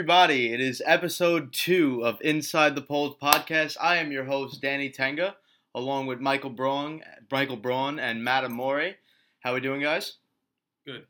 [0.00, 0.50] Everybody.
[0.50, 3.76] It is episode two of Inside the Polls podcast.
[3.78, 5.36] I am your host, Danny Tenga,
[5.74, 8.94] along with Michael Braun, Michael Braun, and Matt Amore.
[9.40, 10.14] How we doing, guys?
[10.86, 11.04] Good.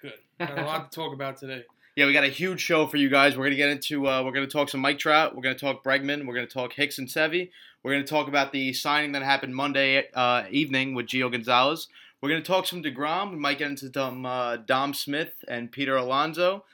[0.00, 0.14] Good.
[0.38, 1.64] Got a lot to talk about today.
[1.96, 3.36] Yeah, we got a huge show for you guys.
[3.36, 4.08] We're gonna get into.
[4.08, 5.36] Uh, we're gonna talk some Mike Trout.
[5.36, 6.26] We're gonna talk Bregman.
[6.26, 7.50] We're gonna talk Hicks and Sevy.
[7.82, 11.88] We're gonna talk about the signing that happened Monday uh, evening with Gio Gonzalez.
[12.22, 13.32] We're gonna talk some Degrom.
[13.32, 16.64] We might get into some uh, Dom Smith and Peter Alonso,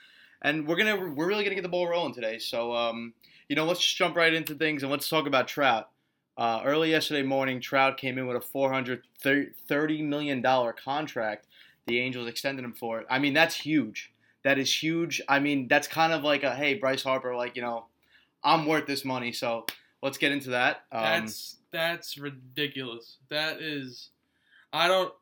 [0.42, 2.38] and we're gonna we're really gonna get the ball rolling today.
[2.38, 3.14] So um,
[3.48, 5.88] you know, let's just jump right into things and let's talk about Trout.
[6.36, 11.46] Uh, early yesterday morning, Trout came in with a four hundred thirty million dollar contract.
[11.86, 13.06] The Angels extended him for it.
[13.10, 15.20] I mean, that's huge that is huge.
[15.28, 17.86] I mean, that's kind of like a hey, Bryce Harper, like you know,
[18.42, 19.66] I'm worth this money, so
[20.02, 20.82] let's get into that.
[20.90, 23.16] Um, that's that's ridiculous.
[23.28, 24.10] That is,
[24.72, 25.12] I don't.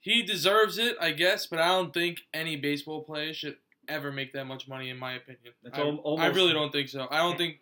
[0.00, 3.56] He deserves it, I guess, but I don't think any baseball player should
[3.88, 5.52] ever make that much money, in my opinion.
[5.72, 7.06] I, almost, I really don't think so.
[7.10, 7.60] I don't think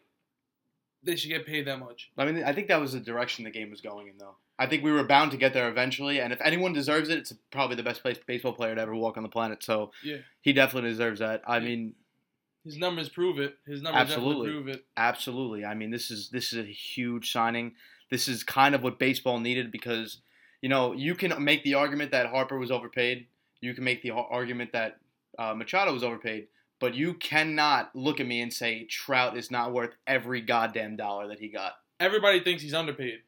[1.02, 2.10] they should get paid that much.
[2.16, 4.36] I mean, I think that was the direction the game was going in, though.
[4.58, 7.32] I think we were bound to get there eventually, and if anyone deserves it, it's
[7.50, 9.62] probably the best place baseball player to ever walk on the planet.
[9.64, 11.42] So yeah, he definitely deserves that.
[11.46, 11.64] I yeah.
[11.64, 11.94] mean,
[12.64, 13.56] his numbers prove it.
[13.66, 14.84] His numbers absolutely prove it.
[14.96, 15.64] Absolutely.
[15.64, 17.74] I mean, this is this is a huge signing.
[18.10, 20.18] This is kind of what baseball needed because
[20.62, 23.26] you know you can make the argument that Harper was overpaid.
[23.60, 24.98] You can make the argument that
[25.38, 26.48] uh, Machado was overpaid.
[26.80, 31.28] But you cannot look at me and say Trout is not worth every goddamn dollar
[31.28, 31.74] that he got.
[32.00, 33.20] Everybody thinks he's underpaid.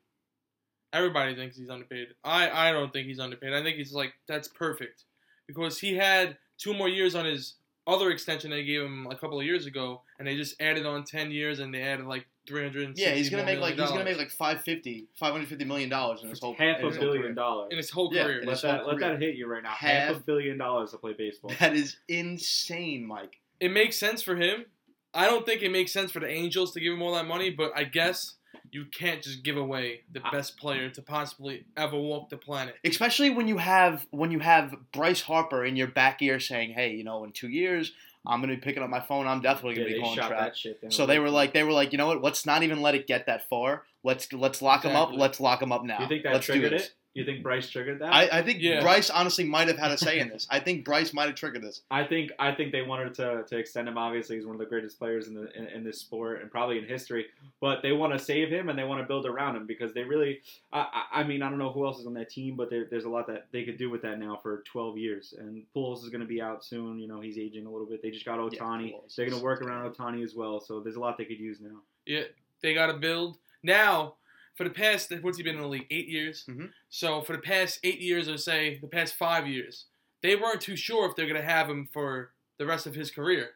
[0.93, 2.09] Everybody thinks he's underpaid.
[2.25, 3.53] I, I don't think he's underpaid.
[3.53, 5.05] I think he's like that's perfect
[5.47, 7.55] because he had two more years on his
[7.87, 11.05] other extension they gave him a couple of years ago, and they just added on
[11.05, 12.99] ten years, and they added like three hundred.
[12.99, 16.41] Yeah, he's gonna make like he's gonna make like 550 550 million dollars in his
[16.41, 18.43] whole half a billion dollars in his whole career.
[18.43, 19.71] Yeah, let that let that hit you right now.
[19.71, 21.53] Half, half a billion dollars to play baseball.
[21.60, 23.41] That is insane, Mike.
[23.60, 24.66] It makes sense for him.
[25.15, 27.50] I don't think it makes sense for the Angels to give him all that money,
[27.50, 28.35] but I guess
[28.76, 32.75] you can't just give away the best player to possibly ever walk the planet.
[32.84, 36.94] Especially when you have when you have Bryce Harper in your back ear saying, "Hey,
[36.94, 37.92] you know, in two years."
[38.28, 39.28] I'm gonna be picking up my phone.
[39.28, 40.59] I'm definitely gonna yeah, be calling Trout.
[40.88, 42.22] So they were like, they were like, you know what?
[42.22, 43.84] Let's not even let it get that far.
[44.03, 44.91] Let's let's lock exactly.
[44.91, 45.20] him up.
[45.20, 46.00] Let's lock him up now.
[46.00, 46.92] You think that let's triggered it?
[47.16, 48.12] You think Bryce triggered that?
[48.12, 48.82] I, I think yeah.
[48.82, 50.47] Bryce honestly might have had a say in this.
[50.50, 51.81] I think Bryce might have triggered this.
[51.91, 53.97] I think I think they wanted to, to extend him.
[53.97, 56.77] Obviously, he's one of the greatest players in the in, in this sport and probably
[56.77, 57.27] in history.
[57.60, 60.04] But they want to save him and they want to build around him because they
[60.04, 60.41] really.
[60.72, 63.04] I, I mean, I don't know who else is on that team, but there, there's
[63.04, 65.34] a lot that they could do with that now for 12 years.
[65.38, 66.98] And Pujols is going to be out soon.
[66.98, 68.03] You know, he's aging a little bit.
[68.03, 68.91] They just got Ohtani.
[68.91, 70.60] Yeah, They're going to work around Ohtani as well.
[70.60, 71.78] So there's a lot they could use now.
[72.04, 72.25] Yeah,
[72.60, 74.15] they got to build now
[74.56, 76.44] for the past what's he been in the league eight years.
[76.49, 76.67] Mm-hmm.
[76.89, 79.84] So for the past eight years, or say the past five years,
[80.22, 83.50] they weren't too sure if they're gonna have him for the rest of his career.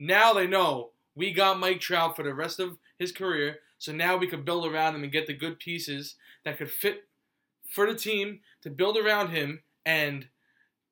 [0.00, 4.16] Now they know we got Mike Trout for the rest of his career, so now
[4.16, 7.04] we could build around him and get the good pieces that could fit
[7.68, 10.26] for the team to build around him and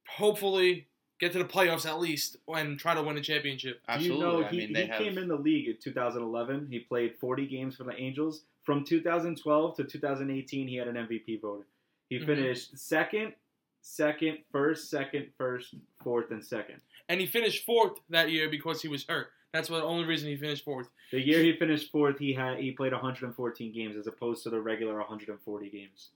[0.09, 0.89] hopefully
[1.21, 3.81] get to the playoffs at least and try to win a championship.
[3.89, 4.19] Absolutely.
[4.19, 6.69] You know, he, I mean, he came in the league in 2011.
[6.71, 8.43] He played 40 games for the Angels.
[8.65, 11.67] From 2012 to 2018, he had an MVP vote.
[12.09, 12.27] He mm-hmm.
[12.27, 13.35] finished second,
[13.83, 16.81] second, first, second, first, fourth, and second.
[17.09, 19.29] And he finished fourth that year because he was hurt.
[19.53, 20.89] That's the only reason he finished fourth.
[21.13, 24.61] The year he finished fourth, he had he played 114 games as opposed to the
[24.61, 26.11] regular 140 games.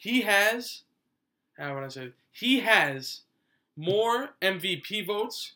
[0.00, 0.82] He has,
[1.58, 2.12] how would I say?
[2.32, 3.20] He has
[3.76, 5.52] more MVP votes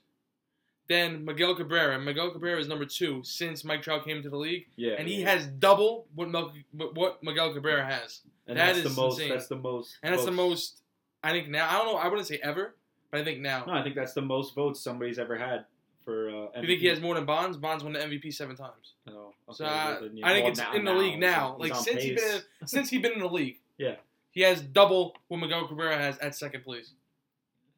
[0.88, 1.98] than Miguel Cabrera.
[1.98, 4.66] Miguel Cabrera is number two since Mike Trout came to the league.
[4.76, 5.30] Yeah, and he yeah.
[5.30, 8.20] has double what Mel, what Miguel Cabrera has.
[8.46, 9.18] And that that's the most.
[9.18, 9.30] Insane.
[9.30, 9.98] That's the most.
[10.02, 10.82] And that's the most.
[11.22, 11.68] I think now.
[11.68, 11.98] I don't know.
[11.98, 12.74] I wouldn't say ever,
[13.10, 13.64] but I think now.
[13.66, 15.64] No, I think that's the most votes somebody's ever had
[16.04, 16.28] for.
[16.28, 17.56] Uh, you think he has more than Bonds?
[17.56, 18.94] Bonds won the MVP seven times.
[19.08, 19.56] Oh, okay.
[19.56, 21.56] so I, I think it's in the now, league now.
[21.58, 23.58] Like since he been since he been in the league.
[23.76, 23.96] Yeah.
[24.30, 26.92] He has double what Miguel Cabrera has at second place.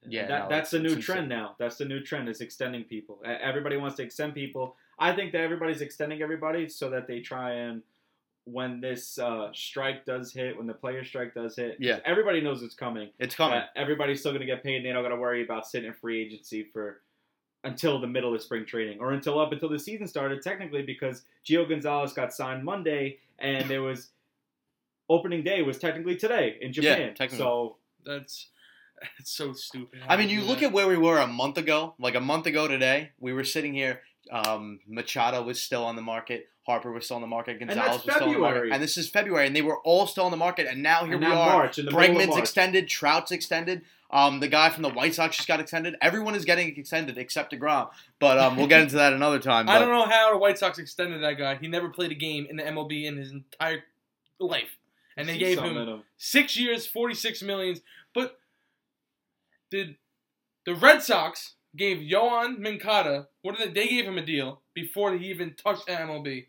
[0.08, 1.54] Yeah, that, no, that's the new trend now.
[1.58, 3.20] That's the new trend is extending people.
[3.24, 4.76] Everybody wants to extend people.
[4.98, 7.82] I think that everybody's extending everybody so that they try and
[8.44, 12.62] when this uh, strike does hit, when the player strike does hit, yeah, everybody knows
[12.62, 13.10] it's coming.
[13.18, 13.60] It's coming.
[13.74, 14.76] everybody's still going to get paid.
[14.76, 17.00] and They don't got to worry about sitting in free agency for
[17.64, 20.42] until the middle of spring training or until up until the season started.
[20.42, 24.10] Technically, because Gio Gonzalez got signed Monday, and there was
[25.08, 27.00] opening day was technically today in Japan.
[27.00, 27.38] Yeah, technically.
[27.38, 28.48] So that's
[29.19, 30.00] It's so stupid.
[30.08, 31.94] I mean, you look at where we were a month ago.
[31.98, 34.00] Like a month ago today, we were sitting here.
[34.31, 36.48] Um, Machado was still on the market.
[36.66, 37.60] Harper was still on the market.
[37.60, 38.72] Gonzalez was still on the market.
[38.72, 40.66] And this is February, and they were all still on the market.
[40.66, 41.56] And now here and we now are.
[41.58, 42.88] March, Bregman's extended.
[42.88, 43.82] Trout's extended.
[44.10, 45.96] Um, the guy from the White Sox just got extended.
[46.00, 47.90] Everyone is getting extended except Degrom.
[48.19, 49.69] But um, we'll get into that another time.
[49.69, 51.56] I don't know how the White Sox extended that guy.
[51.56, 53.84] He never played a game in the MLB in his entire
[54.38, 54.78] life,
[55.16, 56.02] and they gave him in him.
[56.16, 57.81] six years, forty-six millions.
[58.14, 58.38] But
[59.70, 59.96] did
[60.64, 63.28] the Red Sox gave Yoan Moncada?
[63.42, 63.82] What did they?
[63.82, 66.46] They gave him a deal before he even touched the MLB,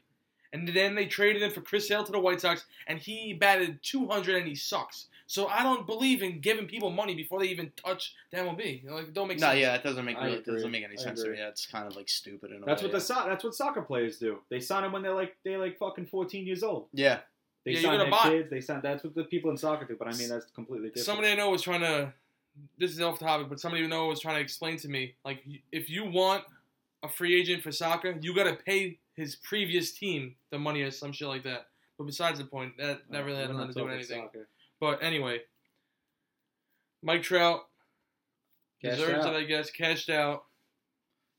[0.54, 3.80] and then they traded him for Chris Sale to the White Sox, and he batted
[3.84, 5.08] two hundred and he sucks.
[5.30, 8.90] So I don't believe in giving people money before they even touch the MLB.
[8.90, 9.60] Like, don't make No, sense.
[9.60, 11.22] yeah, it doesn't make really, it doesn't make any I sense.
[11.22, 11.38] agree.
[11.38, 12.88] Yeah, it's kind of like stupid in a That's way.
[12.88, 14.40] what the so- that's what soccer players do.
[14.50, 16.88] They sign them when they're like they're like fucking 14 years old.
[16.94, 17.20] yeah.
[17.66, 18.50] They Yeah, sign gonna their buy- kids.
[18.50, 18.80] They sign.
[18.82, 19.98] That's what the people in soccer do.
[20.00, 21.06] But I mean, that's completely different.
[21.06, 22.14] Somebody I know was trying to.
[22.78, 25.44] This is off topic, but somebody I know was trying to explain to me like
[25.72, 26.44] if you want
[27.04, 30.92] a free agent for soccer, you got to pay his previous team the money or
[30.92, 31.68] some shit like that.
[31.98, 34.22] But besides the point, that that really had nothing not to do with anything.
[34.22, 34.48] soccer.
[34.80, 35.42] But anyway,
[37.02, 37.62] Mike Trout
[38.84, 39.34] Cashed deserves out.
[39.34, 39.72] it, I guess.
[39.72, 40.44] Cashed out.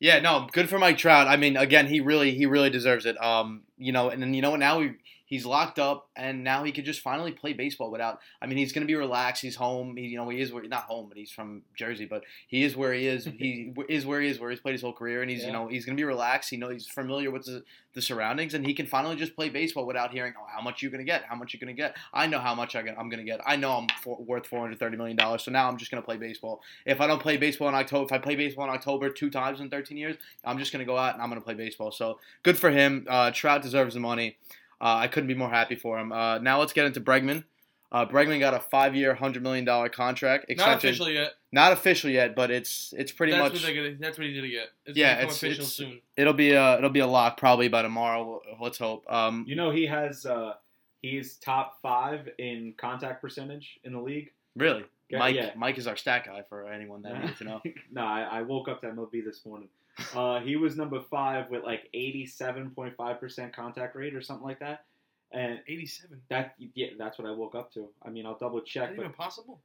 [0.00, 1.26] Yeah, no, good for Mike Trout.
[1.26, 3.20] I mean, again, he really, he really deserves it.
[3.22, 4.60] Um, you know, and then you know what?
[4.60, 4.92] Now he
[5.28, 8.18] he's locked up, and now he can just finally play baseball without.
[8.42, 9.42] I mean, he's gonna be relaxed.
[9.42, 9.96] He's home.
[9.96, 12.76] He, you know, he is where not home, but he's from Jersey, but he is
[12.76, 13.24] where he is.
[13.24, 15.68] he is where he is, where he's played his whole career, and he's you know
[15.68, 16.50] he's gonna be relaxed.
[16.50, 17.62] You know, he's familiar with the,
[17.94, 20.90] the surroundings, and he can finally just play baseball without hearing, oh, how much you
[20.90, 21.24] gonna get?
[21.24, 21.96] How much you gonna get?
[22.12, 23.40] I know how much I get, I'm gonna get.
[23.46, 25.44] I know I'm for, worth four hundred thirty million dollars.
[25.44, 26.60] So now I'm just gonna play baseball.
[26.86, 29.60] If I don't play baseball in October, if I play baseball in October two times
[29.60, 30.16] in thirteen years.
[30.44, 31.90] I'm just gonna go out and I'm gonna play baseball.
[31.90, 33.06] So good for him.
[33.08, 34.36] Uh, Trout deserves the money.
[34.80, 36.12] Uh, I couldn't be more happy for him.
[36.12, 37.44] Uh, now let's get into Bregman.
[37.90, 40.44] Uh, Bregman got a five-year, hundred million dollar contract.
[40.48, 40.88] Not extension.
[40.90, 41.32] official yet.
[41.52, 43.62] Not official yet, but it's it's pretty that's much.
[43.64, 43.94] what gonna.
[43.98, 44.68] That's what he's gonna get.
[44.84, 46.00] It's Yeah, gonna it's- official it's- soon.
[46.16, 48.42] It'll be a it'll be a lock probably by tomorrow.
[48.60, 49.10] Let's hope.
[49.10, 50.54] Um, You know, he has uh,
[51.00, 54.32] he's top five in contact percentage in the league.
[54.54, 55.36] really, Yeah, Mike.
[55.36, 55.52] yeah.
[55.56, 57.62] Mike is our stat guy for anyone that needs to know.
[57.90, 59.68] no, I, I woke up to MLB this morning.
[60.14, 64.84] Uh, he was number five with like 87.5% contact rate or something like that.
[65.30, 66.22] And Eighty-seven.
[66.30, 67.88] that yeah, that's what I woke up to.
[68.02, 69.60] I mean, I'll double Is check, that but even possible?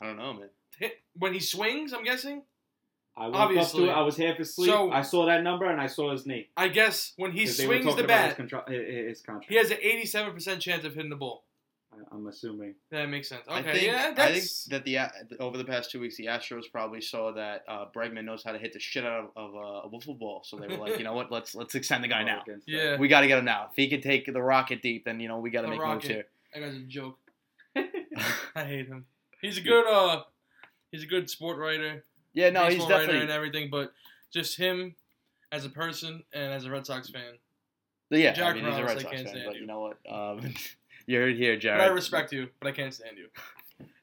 [0.00, 0.90] I don't know, man.
[1.16, 2.42] When he swings, I'm guessing.
[3.16, 3.82] I woke obviously.
[3.82, 3.94] up to it.
[3.98, 4.70] I was half asleep.
[4.70, 6.44] So- I saw that number and I saw his name.
[6.56, 9.50] I guess when he swings the bat, his, contra- his, his contract.
[9.50, 11.42] he has an 87% chance of hitting the ball.
[11.98, 12.74] I, I'm assuming.
[12.90, 13.42] That makes sense.
[13.48, 16.64] I Okay, think, yeah, I think that the over the past two weeks, the Astros
[16.70, 19.86] probably saw that uh, Bregman knows how to hit the shit out of, of uh,
[19.86, 22.22] a wiffle ball, so they were like, you know what, let's let's extend the guy
[22.22, 22.42] now.
[22.66, 22.96] yeah.
[22.96, 23.68] We got to get him now.
[23.70, 25.94] If he can take the rocket deep, then you know we got to make rocket.
[25.94, 26.24] moves here.
[26.54, 27.18] That guy's a joke.
[28.56, 29.06] I hate him.
[29.40, 30.22] He's a good uh,
[30.90, 32.04] he's a good sport writer,
[32.34, 33.22] yeah, no, he's baseball definitely.
[33.22, 33.68] and everything.
[33.70, 33.92] But
[34.32, 34.94] just him
[35.52, 37.22] as a person and as a Red Sox fan.
[38.10, 39.60] yeah, I Jack mean, he's a Red I Sox can't fan, but you.
[39.62, 39.98] you know what?
[40.12, 40.40] Um,
[41.08, 41.80] you heard it here, But Jared.
[41.80, 43.28] I respect you, but I can't stand you.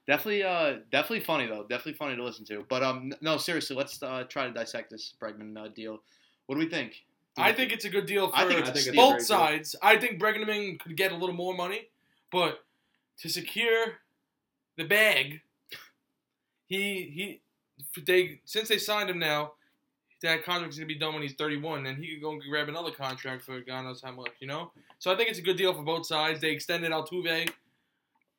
[0.08, 1.62] Definitely, uh, definitely funny though.
[1.62, 2.66] Definitely funny to listen to.
[2.68, 6.02] But um, no, seriously, let's uh, try to dissect this Bregman uh, deal.
[6.48, 7.04] What do we think?
[7.36, 8.94] Do I we think it's a good deal for I think it's both steal.
[9.02, 9.76] I think it's a sides.
[9.84, 11.90] I think Bregman could get a little more money,
[12.32, 12.64] but
[13.20, 14.00] to secure
[14.78, 15.42] the bag,
[16.66, 17.40] he
[17.96, 19.54] he they since they signed him now,
[20.26, 22.92] that contract's gonna be done when he's 31, and he could go and grab another
[22.92, 24.72] contract for God knows how much, you know.
[25.00, 26.42] So I think it's a good deal for both sides.
[26.42, 27.50] They extended Altuve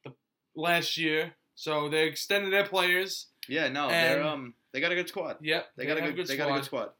[0.04, 0.12] the
[0.54, 3.26] last year, so they extended their players.
[3.48, 5.36] Yeah, no, they're um, they got a good squad.
[5.40, 6.90] Yep, They got a have good, they got a good squad.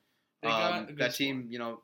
[0.43, 1.25] They Um, a good that squad.
[1.25, 1.81] team, you know,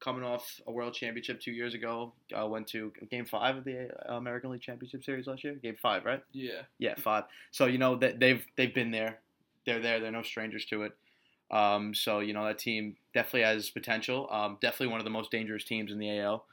[0.00, 3.90] coming off a world championship two years ago, uh, went to game five of the
[4.10, 5.54] uh, American League Championship Series last year.
[5.54, 6.22] Game five, right?
[6.32, 7.24] Yeah, Yeah, five.
[7.50, 9.20] So you know that they've they've been there.
[9.64, 9.98] They're there.
[9.98, 10.92] They're no strangers to it.
[11.50, 14.28] Um, so you know that team definitely has potential.
[14.30, 16.44] Um, definitely one of the most dangerous teams in the AL.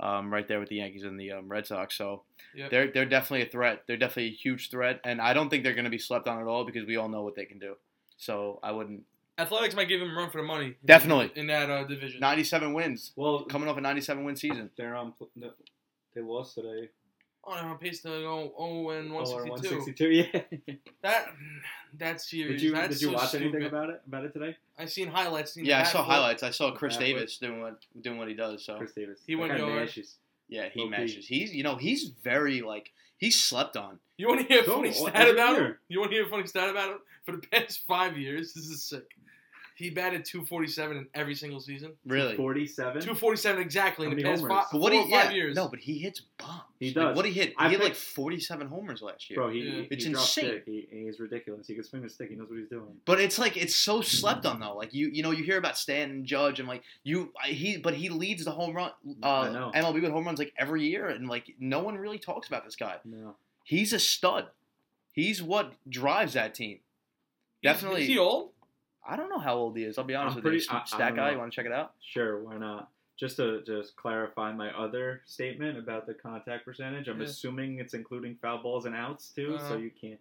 [0.00, 1.96] Um, right there with the Yankees and the um, Red Sox.
[1.98, 2.22] So
[2.54, 2.70] Yep.
[2.70, 3.82] they're they're definitely a threat.
[3.86, 6.40] They're definitely a huge threat, and I don't think they're going to be slept on
[6.40, 7.74] at all because we all know what they can do.
[8.16, 9.02] So I wouldn't.
[9.38, 10.74] Athletics might give him a run for the money.
[10.84, 11.30] Definitely.
[11.36, 12.18] in that uh, division.
[12.20, 14.70] 97 wins, Well, coming off a 97 win season.
[14.76, 15.12] they're on.
[16.14, 16.88] They lost today.
[17.50, 19.76] Oh, they're on pace to go 0 and Oh, 162.
[19.76, 20.08] 162.
[20.10, 20.82] Yeah.
[21.02, 21.26] That
[21.98, 22.60] that series.
[22.60, 23.46] Did you that's did you so watch stupid.
[23.46, 24.56] anything about it about it today?
[24.78, 25.52] I seen highlights.
[25.54, 26.16] Seen Yeah, I saw flip.
[26.16, 26.42] highlights.
[26.42, 28.64] I saw Khris That was- Davis doing what doing what he does.
[28.64, 29.20] So Khris Davis.
[29.26, 29.72] He That went guy yard.
[29.80, 30.16] mashes.
[30.48, 30.90] yeah, he Low-key.
[30.90, 31.26] matches.
[31.26, 33.98] He's you know he's very like he's slept on.
[34.18, 35.76] You want to hear a funny well, stat every about him?
[35.88, 36.98] You want to hear a funny stat about him?
[37.24, 39.04] For the past five years, this is sick.
[39.78, 41.92] He batted 247 in every single season.
[42.04, 42.34] Really.
[42.34, 43.00] 47.
[43.00, 44.56] 247 exactly How in the many past homers?
[44.64, 45.54] five, But what four he or five yeah, years.
[45.54, 46.62] no, but he hits bombs.
[46.80, 47.16] He Like, does.
[47.16, 47.50] what he hit?
[47.50, 49.36] He I hit like 47 homers last year.
[49.38, 49.82] Bro, he, Yeah.
[49.88, 50.44] It's he insane.
[50.44, 50.62] stick.
[50.66, 51.68] He, he's ridiculous.
[51.68, 52.28] He can swing a stick.
[52.30, 52.88] He knows what he's doing.
[53.04, 54.74] But it's like it's so slept on though.
[54.76, 58.08] Like you, you know, you hear about Stanton, Judge, and like you, he, but he
[58.08, 58.90] leads the home run,
[59.22, 59.72] I uh, know.
[59.74, 62.74] MLB with home runs like every year, and like no one really talks about this
[62.74, 62.96] guy.
[63.04, 63.36] No.
[63.62, 64.46] He's a stud.
[65.12, 66.78] He's what drives that team.
[67.60, 68.50] He's- Definitely- Is he old?
[69.08, 69.96] I don't know how old he is.
[69.98, 70.60] I'll be honest I'm with you.
[70.60, 71.94] pretty- I- I Stat guy, you want to check it out?
[72.00, 72.90] Sure, why not?
[73.16, 77.26] Just to just clarify my other statement about the contact percentage, I'm Yeah.
[77.26, 79.68] assuming it's including foul balls and outs too, Uh-huh.
[79.70, 80.20] so you can't.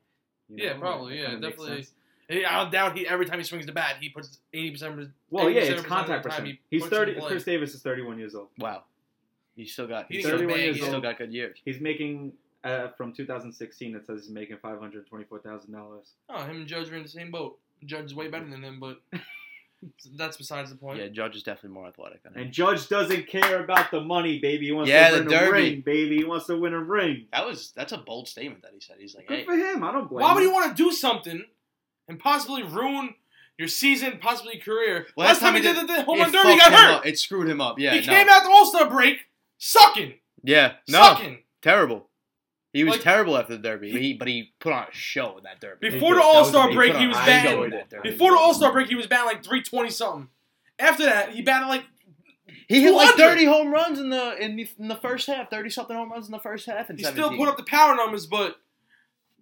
[0.49, 1.85] You Yeah, know, probably, yeah, definitely.
[2.29, 5.11] Hey, I don't doubt he every time he swings the bat, he puts eighty percent.
[5.29, 6.47] Well, yeah, it's contact time percent.
[6.47, 7.13] he He's thirty.
[7.19, 8.49] Khris Davis is 31 years old.
[8.57, 8.83] Wow.
[9.55, 10.07] You still got.
[10.07, 10.89] He He's still, get 31 years he's yeah.
[10.89, 11.57] still got good years.
[11.65, 13.95] He's making uh, from 2016.
[13.95, 16.13] It says he's making 524 thousand dollars.
[16.29, 17.57] Oh, him and Judge are in the same boat.
[17.85, 18.97] Judge is way better than him, but
[20.15, 20.99] that's besides the point.
[20.99, 22.41] Yeah, Judge is definitely more athletic than him.
[22.43, 24.65] And Judge doesn't care about the money, baby.
[24.67, 25.51] He wants Yeah, to the win a derby.
[25.51, 26.17] ring, baby.
[26.17, 27.27] He wants to win a ring.
[27.31, 28.95] That was that's a bold statement that he said.
[28.99, 29.83] He's like, Good hey, for him.
[29.83, 30.23] I don't blame.
[30.23, 30.55] Why would you him.
[30.55, 31.43] want to do something
[32.07, 33.13] and possibly ruin
[33.57, 35.07] your season, possibly your career?
[35.15, 36.71] Well, Last that's time he time did the, the home it run derby, he fucked
[36.71, 36.93] got him hurt.
[36.99, 37.05] up.
[37.05, 37.79] It screwed him up.
[37.79, 38.13] Yeah, he no.
[38.13, 39.17] came out the All Star break
[39.59, 41.39] sucking, Yeah, no, sucking.
[41.61, 42.06] terrible.
[42.77, 43.91] He was Like- terrible after the derby.
[43.91, 45.89] He, but he put on a show in that derby.
[45.89, 47.51] Before the All Star a- he break, he was a batting.
[47.51, 48.11] show in that derby.
[48.11, 50.29] Before the All Star break, he was batting like three twenty something.
[50.79, 51.83] After that, he batted like
[52.67, 55.69] He hit like 30 home runs in the in the, in the first half, 30
[55.69, 58.25] something home runs in the first half, and he still put up the power numbers,
[58.25, 58.57] but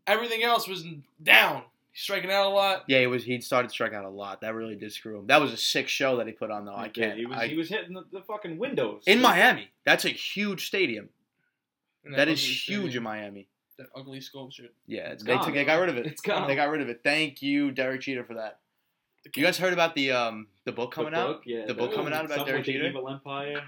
[0.08, 0.86] everything else was
[1.22, 1.64] down.
[1.92, 2.84] He's striking out a lot.
[2.88, 3.24] Yeah, he was.
[3.24, 4.42] He started to strike out a lot.
[4.42, 5.28] That really did screw him.
[5.28, 6.76] That was a sick show that he put on, though.
[6.76, 7.02] I He did.
[7.02, 7.18] can't.
[7.20, 9.70] He was, I- he was hitting the, the fucking windows in Miami.
[9.86, 11.10] That's a huge stadium.
[12.06, 13.48] And That is huge stadium, in Miami.
[13.78, 14.68] That ugly sculpture.
[14.88, 15.46] Yeah, It's they gone.
[15.46, 15.54] took.
[15.54, 16.06] They got rid of it.
[16.06, 16.48] It's gone.
[16.48, 17.02] They got rid of it.
[17.04, 18.60] Thank you, Derek Jeter, for that.
[19.36, 21.42] You guys heard about the um the book The coming book, out?
[21.46, 22.88] Yeah, The book coming out about Derek with the Jeter?
[22.90, 23.64] Evil Empire.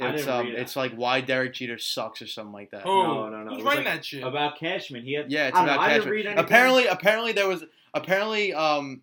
[0.00, 0.60] I It's didn't um read it.
[0.60, 2.82] it's like why Derek Jeter sucks or something like that.
[2.84, 3.48] Oh, No, no, no.
[3.50, 4.22] Who's was writing like that shit?
[4.22, 5.30] About Cashman, he had.
[5.32, 6.12] Yeah, it's I don't know, about I didn't Cashman.
[6.36, 6.38] read.
[6.38, 9.02] Apparently, apparently there was apparently um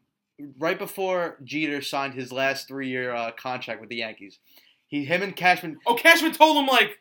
[0.57, 4.39] right before Jeter signed his last three year uh, contract with the Yankees,
[4.87, 5.79] he him and Cashman.
[5.87, 6.99] oh, Cashman told him like,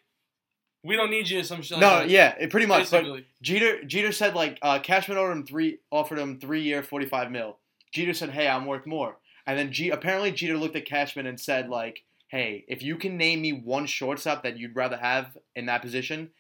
[0.84, 1.78] "We don't need you." Some shit.
[1.78, 2.10] No, like that.
[2.10, 2.90] yeah, it pretty much.
[2.90, 3.04] But
[3.42, 7.30] Jeter Jeter said like uh, Cashman offered him three offered him three year forty five
[7.30, 7.58] mil.
[7.92, 9.16] Jeter said, "Hey, I'm worth more."
[9.46, 13.16] And then G apparently Jeter looked at Cashman and said like, "Hey, if you can
[13.16, 16.30] name me one shortstop that you'd rather have in that position,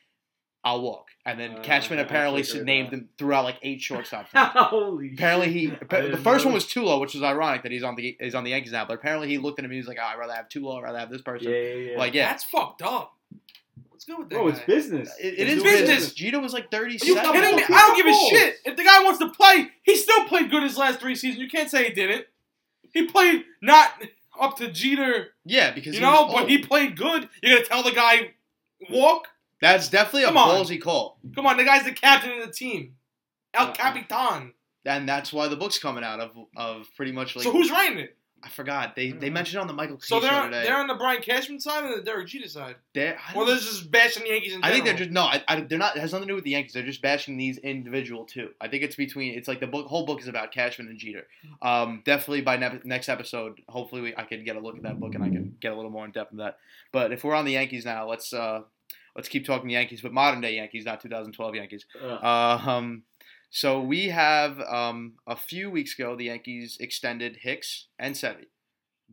[0.62, 4.26] I'll walk." And then Uh, Cashman apparently named him throughout like eight shortstops.
[4.34, 5.12] Holy.
[5.14, 8.34] apparently he the first one was Tulo, which is ironic that he's on the he's
[8.34, 8.84] on the Yankees now.
[8.84, 10.78] But apparently he looked at him and he was like, oh, "I'd rather have Tulo.
[10.78, 11.98] I'd rather have this person." Yeah, person." yeah, yeah.
[11.98, 13.14] Like, yeah, that's fucked up.
[13.88, 14.34] What's good with that?
[14.36, 15.10] Bro, it's business.
[15.20, 15.88] it, it It's business.
[15.90, 16.12] business.
[16.14, 17.62] Jeter was like thirty Are you kidding me?
[17.68, 18.56] I don't give a shit.
[18.64, 21.40] If the guy wants to play, he still played good his last three seasons.
[21.42, 22.26] You can't say he didn't.
[22.92, 23.90] He played not
[24.40, 27.28] up to Jeter, Yeah, because you he know, but he played good.
[27.42, 28.34] You're gonna tell the guy
[28.90, 29.28] walk?
[29.60, 30.64] That's definitely a Come on.
[30.64, 32.94] ballsy call, Come on, the guy's the captain of the team,
[33.52, 33.72] El Uh-uh.
[33.74, 34.52] Capitan.
[34.84, 37.42] and that's why the book's coming out of of pretty much like.
[37.44, 38.16] so who's writing it?
[38.42, 40.62] I forgot they they mentioned on the Michael So Key they're show on, today.
[40.64, 42.76] they're on the Brian Cashman side or the Derek Jeter side?
[42.94, 45.22] They're- I Well, don't- they're just bashing the Yankees in I think they're just no.
[45.22, 45.96] I, I, they're not.
[45.96, 46.72] It has nothing to do with the Yankees.
[46.72, 48.50] They're just bashing these individual too.
[48.60, 49.34] I think it's between.
[49.36, 51.26] It's like the book, whole book is about Cashman and Jeter.
[51.62, 55.00] Um, definitely by ne- next episode, hopefully we, I can get a look at that
[55.00, 56.58] book and I can get a little more in depth of that.
[56.92, 58.60] But if we're on the Yankees now, let's uh,
[59.16, 61.86] let's keep talking Yankees, but modern day Yankees, not 2012 Yankees.
[62.00, 62.18] Ugh.
[62.22, 63.02] Uh, um,
[63.50, 68.46] so we have um, a few weeks ago the Yankees extended Hicks and Sevy.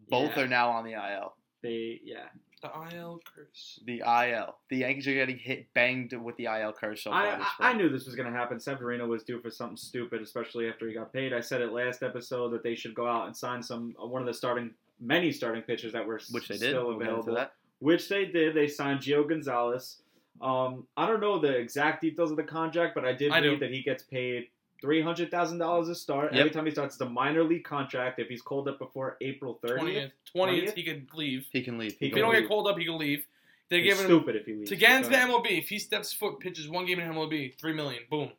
[0.10, 0.44] Both Yeah.
[0.44, 1.36] are now on the IL.
[1.64, 2.26] they, yeah.
[2.62, 3.80] the IL curse.
[3.86, 4.56] The IL.
[4.70, 7.26] The Yankees are getting hit banged with the IL curse so far.
[7.28, 8.60] I, this I, I knew this was going to happen.
[8.60, 11.32] Severino was due for something stupid, especially after he got paid.
[11.34, 14.22] I said it last episode that they should go out and sign some uh, one
[14.22, 16.70] of the starting many starting pitchers that were which they did.
[16.72, 17.36] still We'll available.
[17.36, 17.54] that.
[17.80, 18.56] Which they did.
[18.56, 20.02] They signed Gio Gonzalez.
[20.42, 23.52] Um, I don't know the exact details of the contract, but I did I do.
[23.52, 24.48] read that he gets paid
[24.82, 26.40] three hundred thousand dollars a start Yep.
[26.40, 26.96] every time he starts.
[26.96, 28.20] It's a minor league contract.
[28.20, 31.48] If he's called up before April thirtieth, Twentieth, twentieth, he could leave.
[31.52, 31.98] He can leave.
[31.98, 32.42] He If can you don't leave.
[32.44, 33.26] get called up, he can leave.
[33.70, 34.70] They're it's giving him stupid if he leaves.
[34.70, 35.32] to get into the Sorry.
[35.32, 35.58] MLB.
[35.60, 38.32] If he steps foot, pitches one game in MLB, three million, boom.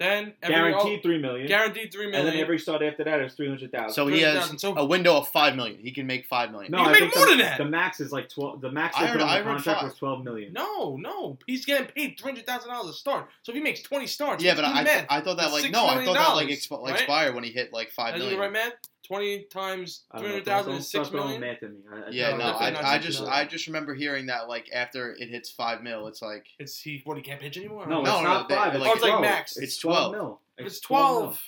[0.00, 1.46] Then every, guaranteed three million.
[1.46, 2.26] guaranteed three million.
[2.26, 3.92] and then every start after that is three hundred thousand.
[3.94, 5.78] So he has So- a window of five million.
[5.78, 6.72] He can make five million.
[6.72, 7.58] No, You I make more the, than that.
[7.58, 8.60] The max is like twelve.
[8.60, 9.90] The max I heard- put on I the read contract five.
[9.90, 10.52] was twelve million.
[10.52, 13.28] no, no, he's getting paid three hundred thousand dollars a start.
[13.42, 15.06] So if he makes twenty starts, yeah, but do I, math.
[15.08, 16.94] I thought that That's like no, I thought that like dollars, expi- right?
[16.96, 18.40] expired when he hit like five Did I million.
[18.40, 18.72] right math?
[19.06, 21.40] Twenty times I three don't know, hundred thousand don't- is six don't throw million.
[21.42, 21.80] math at me.
[21.92, 23.38] I- I- Yeah, No, no, I, I just million.
[23.38, 27.02] I just remember hearing that like after it hits five mil, it's like It's he.
[27.04, 27.86] What he can't pitch anymore.
[27.86, 28.74] No, No, it's no, not they- five.
[28.74, 29.20] like- It's, Oh, it's like 12.
[29.22, 29.56] max.
[29.58, 30.40] It's twelve 12.
[30.58, 30.66] mil.
[30.66, 31.40] it's 12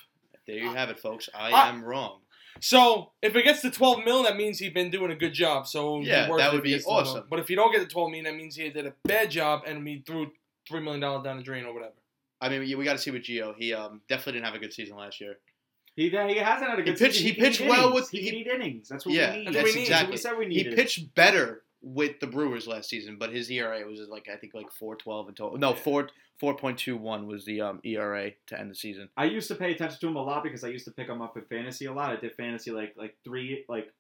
[0.46, 1.28] there you have it, folks.
[1.34, 2.20] I I- am wrong.
[2.60, 5.66] So if it gets to twelve mil, that means he's been doing a good job.
[5.66, 7.12] So it'd Yeah, that would if be he gets 12 mil.
[7.14, 7.26] awesome.
[7.28, 9.62] But if you don't get the twelve million, that means he did a bad job
[9.66, 10.30] and we threw
[10.68, 11.94] three million dollars down the drain or whatever.
[12.40, 13.54] I mean, we, we got to see with Gio.
[13.56, 15.38] He um definitely didn't have a good season last year.
[15.96, 17.26] He, he hasn't had a good pitched- season.
[17.28, 17.94] he can pitched well innings.
[17.94, 18.88] with- he, he- can innings.
[18.88, 19.46] That's what Yeah, we need.
[19.48, 19.88] That's what we need.
[19.88, 23.50] That's what we said we He pitched better with the Brewers last season, but his
[23.50, 25.58] ERA was like I think like four twelve in total.
[25.58, 29.08] No, four four point two one was the um, ERA to end the season.
[29.16, 31.22] I used to pay attention to him a lot because I used to pick him
[31.22, 32.10] up in fantasy a lot.
[32.10, 33.92] I did fantasy like like three like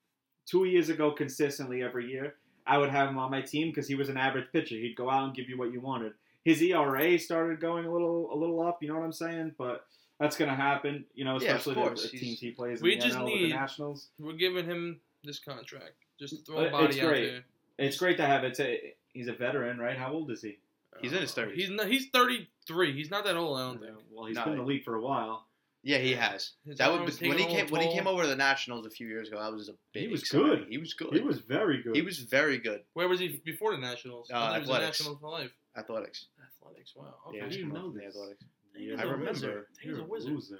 [0.46, 2.34] two years ago consistently every year.
[2.66, 4.74] I would have him on my team because he was an average pitcher.
[4.74, 6.12] He'd go out and give you what you wanted.
[6.44, 8.82] His ERA started going a little a little up.
[8.82, 9.52] You know what I'm saying?
[9.56, 9.84] But
[10.18, 11.04] that's gonna happen.
[11.14, 12.02] You know, Yeah, of especially course.
[12.02, 12.82] the, the He's- teams he plays.
[12.82, 14.08] We in the just NL need- the Nationals.
[14.18, 17.26] We're giving him this contract just to throw Uh, a body it's out great.
[17.30, 17.44] there.
[17.78, 18.48] It's great to have it.
[18.48, 19.96] It's a, he's a veteran, right?
[19.96, 20.58] How old is he?
[21.02, 21.54] He's in his Uh, 30s.
[21.56, 22.92] He's not, he's 33.
[22.94, 23.96] He's not that old, I don't think.
[24.10, 25.46] Well, he's No, been in the league for a while.
[25.82, 26.52] Yeah, he has.
[26.64, 28.34] His That arm's was when he taking a came when he came over to the
[28.34, 29.38] Nationals a few years ago.
[29.40, 30.10] That was a big.
[30.10, 30.46] was signing.
[30.48, 30.66] good.
[30.68, 31.12] He was good.
[31.12, 31.94] He was very good.
[31.94, 32.82] He was very good.
[32.94, 34.28] Where was he before the Nationals?
[34.30, 35.00] Uh, I he was in Athletics.
[35.00, 35.52] Nationals for life.
[35.76, 36.26] Athletics.
[36.42, 36.92] Athletics.
[36.96, 37.14] Wow.
[37.28, 37.36] Okay.
[37.38, 38.16] Yeah, I didn't know the this.
[38.16, 38.44] Athletics.
[38.76, 39.30] He's You're a a remember.
[39.32, 39.66] wizard.
[39.80, 40.32] He's You're a wizard.
[40.32, 40.58] loser.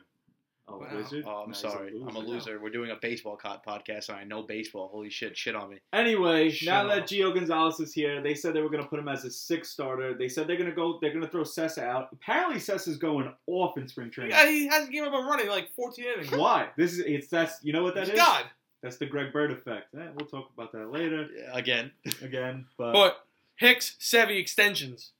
[0.69, 0.89] A Wow.
[0.97, 1.25] wizard?
[1.25, 1.93] Oh, I'm Nah, he's sorry.
[1.95, 2.29] I'm a loser.
[2.33, 2.61] loser.
[2.61, 4.89] We're doing a baseball co- podcast, and I know baseball.
[4.89, 5.37] Holy shit!
[5.37, 5.77] Shit on me.
[5.93, 6.97] Anyway, Shut now up.
[6.97, 9.31] that Gio Gonzalez is here, they said they were going to put him as a
[9.31, 10.15] sixth starter.
[10.15, 10.99] They said they're going to go.
[11.01, 12.09] They're going to throw Cessa out.
[12.13, 14.33] Apparently, Cessa's going off in spring training.
[14.33, 16.33] Yeah, he hasn't given up a running like 14 innings.
[16.33, 16.71] Why?
[16.77, 18.19] This is it's that's you know what that He's is.
[18.19, 18.47] God.
[18.83, 19.95] That's the Greg Bird effect.
[19.95, 21.93] Eh, we'll talk about that later Yeah, Again.
[22.23, 22.67] again.
[22.77, 25.13] But, But Hicks, Sevy extensions.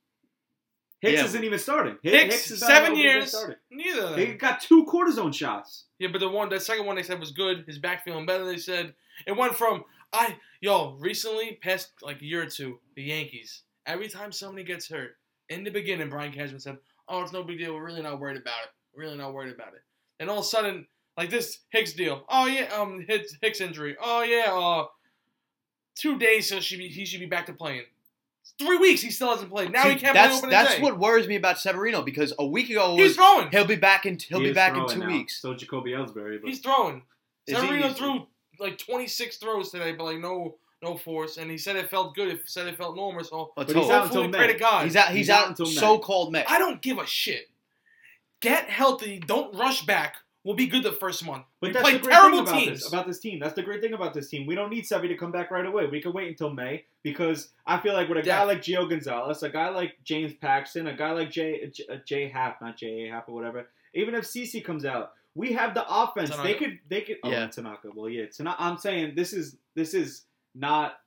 [1.01, 1.25] Hicks Yeah.
[1.27, 1.99] isn't even starting.
[2.05, 3.35] Hi- Hicks, is seven eligible to get years.
[3.71, 4.37] Neither them.
[4.39, 5.85] got two cortisone shots.
[5.99, 7.65] Yeah, but the one, the second one they said was good.
[7.67, 8.45] His back feeling better.
[8.45, 8.95] They said
[9.27, 12.81] it went from I y'all recently past like a year or two.
[12.95, 13.63] The Yankees.
[13.87, 15.17] Every time somebody gets hurt,
[15.49, 17.75] in the beginning, Brian Cashman said, "Oh, it's no big deal.
[17.75, 18.71] We're really not worried about it.
[18.95, 19.83] We're really not worried about it."
[20.19, 20.87] And all of a sudden,
[21.17, 22.25] like this Hicks deal.
[22.29, 23.97] Oh yeah, um, Hicks, Hicks injury.
[24.01, 24.87] Oh yeah, uh,
[25.95, 27.85] two days so she be, he should be back to playing.
[28.59, 29.71] Three weeks he still hasn't played.
[29.71, 30.81] Now See, he can't that's play opening that's day.
[30.83, 33.51] what worries me about Severino because a week ago it he's was throwing.
[33.51, 35.07] he'll be back in he'll He be back in two now.
[35.09, 35.41] weeks.
[35.43, 36.41] So Jacoby Ellsbury.
[36.41, 37.03] But He's throwing.
[37.47, 38.27] Is Severino is- threw
[38.59, 42.31] like 26 throws today, but like no no force, and he said it felt good.
[42.33, 43.25] He said it felt normal.
[43.25, 44.53] So Let's But he's out until pray May.
[44.55, 44.85] to God.
[44.85, 45.09] He's out.
[45.09, 45.73] He's, He's out, out until May.
[45.73, 46.45] so-called May.
[46.47, 47.49] I don't give a shit.
[48.41, 49.19] Get healthy.
[49.19, 50.17] Don't rush back.
[50.47, 51.43] We'll be good the first month.
[51.61, 52.79] But we that's play the great terrible thing about teams.
[52.79, 53.41] This, about this team.
[53.41, 54.47] That's the great thing about this team.
[54.47, 55.87] We don't need Sevy to come back right away.
[55.87, 59.43] We can wait until May because I feel like with a guy like Gio Gonzalez,
[59.43, 63.09] a guy like James Paxton, a guy like Jay J, uh, Jay Happ, not J
[63.09, 63.67] A Happ or whatever.
[63.93, 66.31] Even if CC comes out, we have the offense.
[66.37, 66.79] They could.
[66.89, 67.17] They could.
[67.25, 67.49] Oh, Yeah.
[67.49, 67.89] Tanaka.
[67.93, 68.27] Well, yeah.
[68.27, 68.63] Tanaka.
[68.63, 71.01] I'm saying this is this is not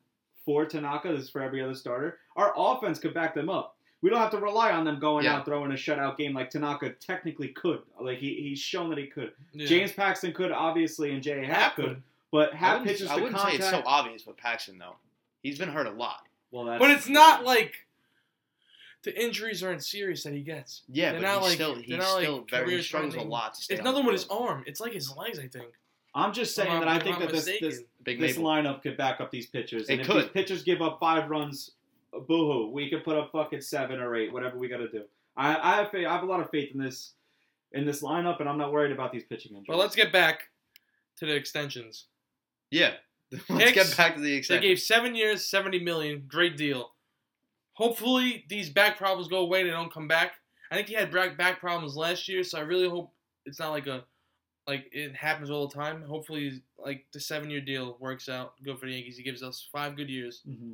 [0.45, 1.13] for Tanaka.
[1.13, 2.17] This is for every other starter.
[2.35, 3.77] Our offense could back them up.
[4.01, 5.35] We don't have to rely on them going Yeah.
[5.37, 7.81] out throwing a shutout game like Tanaka technically could.
[7.99, 9.33] Like he, he's shown that he could.
[9.51, 9.65] Yeah.
[9.67, 12.03] James Paxton could obviously, and Jay Happ Happ could, could.
[12.31, 14.95] but I Happ wouldn't, pitches I wouldn't say it's so obvious with Paxton though.
[15.43, 16.21] He's been hurt a lot.
[16.51, 17.73] well, that's, But it's not like
[19.03, 20.81] the injuries aren't serious that he gets.
[20.89, 23.15] Yeah, They're but not he's like- still he's not like still very he career struggles
[23.15, 23.75] a lot to stay.
[23.75, 24.63] It's nothing with his arm.
[24.67, 25.71] It's like his legs, I think.
[26.15, 27.69] I'm just saying If I'm- that I think I'm that this, mistaken.
[27.69, 28.49] this Big this Maple.
[28.49, 29.89] lineup could back up these pitchers.
[29.89, 30.23] It and if could.
[30.23, 31.71] these pitchers give up five runs,
[32.11, 35.03] boohoo, we can put up fucking seven or eight, whatever we got to do.
[35.37, 37.13] I, I have faith, I have a lot of faith in this
[37.71, 39.67] in this lineup, and I'm not worried about these pitching injuries.
[39.69, 40.49] Well, let's get back
[41.17, 42.05] to the extensions.
[42.71, 42.93] Yeah.
[43.47, 44.63] Let's Hicks, get back to the extensions.
[44.63, 46.23] They gave seven years, seventy million.
[46.27, 46.93] Great deal.
[47.73, 49.61] Hopefully, these back problems go away.
[49.61, 50.33] And they don't come back.
[50.71, 53.11] I think he had back back problems last year, so I really hope
[53.45, 54.03] it's not like a
[54.67, 56.01] like it happens all the time.
[56.03, 58.53] Hopefully, like the seven year deal works out.
[58.63, 59.17] Good for the Yankees.
[59.17, 60.41] He gives us five good years.
[60.47, 60.73] Mhm.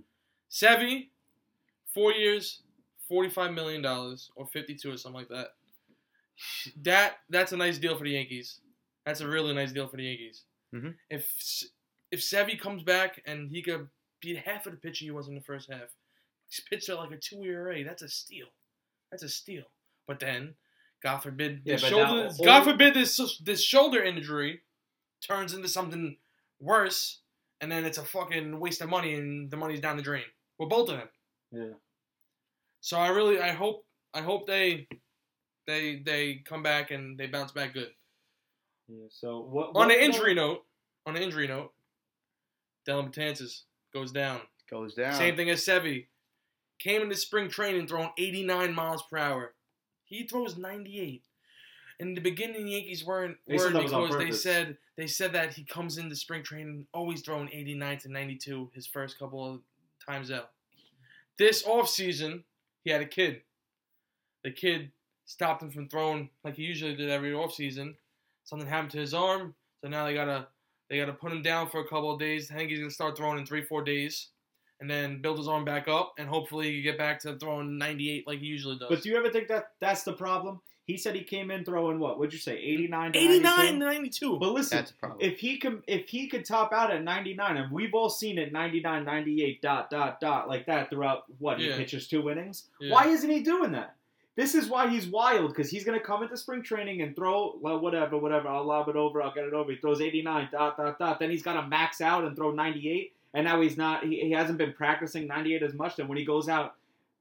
[0.49, 1.09] Sevy,
[1.95, 2.61] four years,
[3.07, 5.47] forty five million dollars or fifty two or something like that.
[6.83, 8.59] That that's a nice deal for the Yankees.
[9.05, 10.43] That's a really nice deal for the Yankees.
[10.73, 10.95] Mhm.
[11.09, 11.33] If
[12.11, 13.89] if Sevy comes back and he could
[14.21, 15.89] be half of the pitcher he was in the first half,
[16.49, 17.83] he's pitched at like a two ERA.
[17.83, 18.47] That's a steal.
[19.11, 19.63] That's a steal.
[20.07, 20.55] But then,
[21.01, 22.29] God forbid, Yeah, this shoulder.
[22.39, 24.61] now God forbid this this shoulder injury
[25.21, 26.17] turns into something
[26.59, 27.21] worse,
[27.61, 30.25] and then it's a fucking waste of money, and the money's down the drain.
[30.57, 31.09] Well, both of them.
[31.51, 31.73] Yeah.
[32.85, 34.87] So I really, I hope, I hope they,
[35.65, 37.89] they, they come back and they bounce back good.
[38.87, 39.07] yeah.
[39.09, 39.69] So what?
[39.69, 40.63] On what- the injury note,
[41.07, 41.73] on the injury note,
[42.87, 44.39] Dellin Betances goes down.
[44.69, 45.15] Goes down.
[45.15, 46.05] Same thing as Sevy.
[46.77, 49.55] Came into spring training throwing 89 miles per hour.
[50.03, 51.23] He throws 98.
[51.99, 55.63] In the beginning, the Yankees weren't They worried because they said they said that he
[55.63, 59.61] comes into spring training always throwing 89 to 92 his first couple of
[60.07, 60.51] times out.
[61.39, 62.43] This offseason,
[62.85, 63.41] he had a kid.
[64.45, 64.91] The kid
[65.25, 67.95] stopped him from throwing like he usually did every offseason.
[68.45, 70.47] Something happened to his arm, so now they gotta
[70.89, 72.49] they gotta put him down for a couple of days.
[72.51, 74.29] I think he's gonna start throwing in three, four days.
[74.81, 78.27] and then build his arm back up, and hopefully you get back to throwing 98
[78.27, 78.89] like he usually does.
[78.89, 80.59] But do you ever think that that's the problem?
[80.85, 82.19] He said he came in throwing what?
[82.19, 82.57] What'd you say?
[82.57, 83.79] 89 to 89 92?
[83.79, 84.39] 92.
[84.39, 85.19] But listen, That's a problem.
[85.19, 88.51] if he can if he could top out at 99 and we've all seen it
[88.53, 91.77] 99 98 dot dot dot like that throughout what he Yeah.
[91.77, 92.93] pitches two innings Yeah.
[92.93, 93.95] why isn't he doing that
[94.35, 97.57] this is why he's wild because he's going to come into spring training and throw
[97.59, 100.77] well, whatever whatever i'll lob it over i'll get it over he throws 89 dot
[100.77, 104.03] dot dot then he's got to max out and throw 98 and now he's not
[104.03, 106.75] he, he hasn't been practicing 98 as much then when he goes out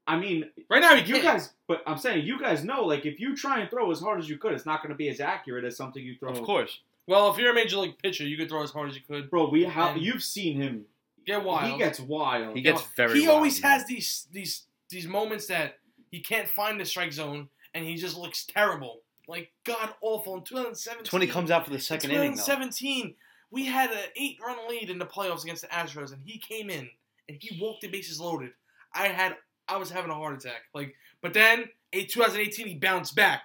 [0.07, 1.25] i mean Right now, he you can't.
[1.25, 4.19] guys but i'm saying you guys know like if you try and throw as hard
[4.19, 6.43] as you could it's not going to be as accurate as something you throw Of
[6.43, 6.81] course.
[7.07, 9.29] Well, if you're a major league pitcher, you could throw as hard as you could.
[9.29, 10.87] Bro, we have you've seen him.
[11.27, 11.71] Get wild.
[11.73, 12.57] He gets wild.
[12.57, 13.21] He gets very.
[13.21, 13.73] he wild, always man.
[13.73, 15.79] has these these these moments that
[16.11, 20.35] he can't find the strike zone, and he just looks terrible, like god awful.
[20.37, 23.15] In 2017, It's when he comes out for the second inning, 2017,
[23.51, 26.71] we had an eight run lead in the playoffs against the Astros, and he came
[26.71, 26.89] in
[27.29, 28.53] and he walked the bases loaded.
[28.95, 29.37] I had
[29.69, 30.63] I was having a heart attack.
[30.75, 33.45] Like, but then in 2018, he bounced back.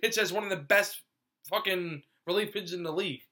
[0.00, 1.02] Pitch as one of the best
[1.48, 3.22] fucking relief pitchers in the league.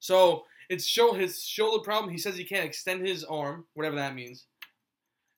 [0.00, 2.10] So it's show his shoulder problem.
[2.12, 4.46] He says he can't extend his arm, whatever that means.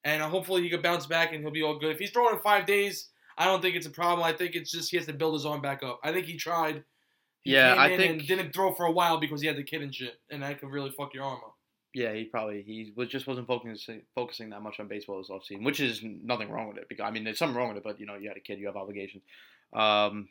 [0.05, 1.91] And uh, hopefully he could bounce back and he'll be all good.
[1.93, 4.25] If he's throwing in five days, I don't think it's a problem.
[4.25, 5.99] I think it's just he has to build his arm back up.
[6.05, 6.85] I think he tried.
[7.43, 9.63] He Yeah, I in think- and didn't throw for a while because he had the
[9.65, 11.54] kid and shit, and that could really fuck your arm up.
[11.95, 15.63] Yeah, he probably he was just wasn't focusing focusing that much on baseball this offseason,
[15.65, 16.89] which is nothing wrong with it.
[16.89, 18.59] Because I mean, there's something wrong with it, but you know, you had a kid,
[18.59, 19.23] you have obligations.
[19.73, 20.29] Um,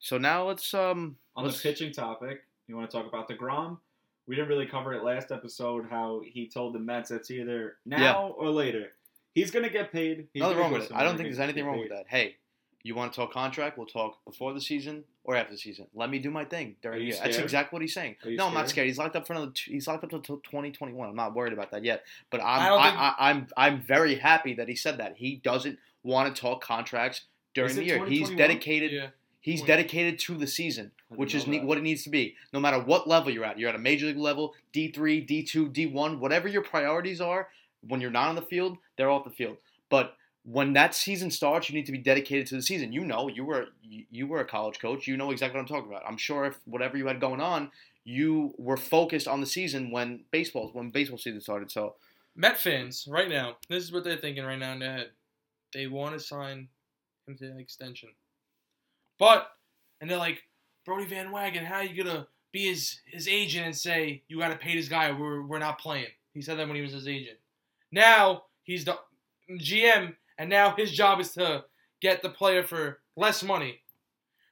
[0.00, 3.34] so now let's um On let's the pitching topic, you want to talk about the
[3.34, 3.78] Grom?
[4.26, 5.86] We didn't really cover it last episode.
[5.88, 8.14] How he told the Mets it's either now Yeah.
[8.36, 8.92] or later.
[9.34, 10.26] He's gonna get paid.
[10.34, 10.92] He's nothing wrong with it.
[10.92, 12.06] I don't think there's anything wrong with that.
[12.08, 12.36] Hey,
[12.82, 13.76] you want to talk contract?
[13.76, 15.86] We'll talk before the season or after the season.
[15.94, 17.20] Let me do my thing during the you year.
[17.22, 18.16] That's exactly what he's saying.
[18.24, 18.70] Are you No, I'm not scared?
[18.70, 18.86] scared.
[18.88, 19.50] He's locked up for another.
[19.54, 21.08] Two, he's locked up until 2021.
[21.08, 22.04] I'm not worried about that yet.
[22.30, 25.16] But I'm I don't I, think- I, I'm I'm very happy that he said that.
[25.16, 27.22] He doesn't want to talk contracts
[27.54, 28.06] during the it year.
[28.06, 28.92] He's dedicated.
[28.92, 29.08] Yeah.
[29.40, 29.68] He's Point.
[29.68, 32.34] dedicated to the season, which is ne- what it needs to be.
[32.52, 36.18] No matter what level you're at, you're at a major league level, D3, D2, D1,
[36.18, 37.48] whatever your priorities are.
[37.86, 39.56] When you're not on the field, they're off the field.
[39.88, 40.16] But
[40.50, 42.92] when that season starts, you need to be dedicated to the season.
[42.92, 45.06] You know, you were you, were a college coach.
[45.06, 46.04] You know exactly what I'm talking about.
[46.06, 47.70] I'm sure if whatever you had going on,
[48.04, 51.70] you were focused on the season when baseball when baseball season started.
[51.70, 51.96] So
[52.34, 55.10] Met fans right now, this is what they're thinking right now in their head.
[55.74, 56.68] They want to sign
[57.26, 58.10] him to an extension,
[59.18, 59.50] but
[60.00, 60.44] and they're like,
[60.86, 64.48] Brodie Van Wagenen, how are you gonna be his his agent and say you got
[64.48, 65.10] to pay this guy?
[65.10, 66.06] We're we're not playing.
[66.32, 67.38] He said that when he was his agent.
[67.90, 68.98] Now he's the
[69.50, 71.64] GM, and now his job is to
[72.00, 73.80] get the player for less money.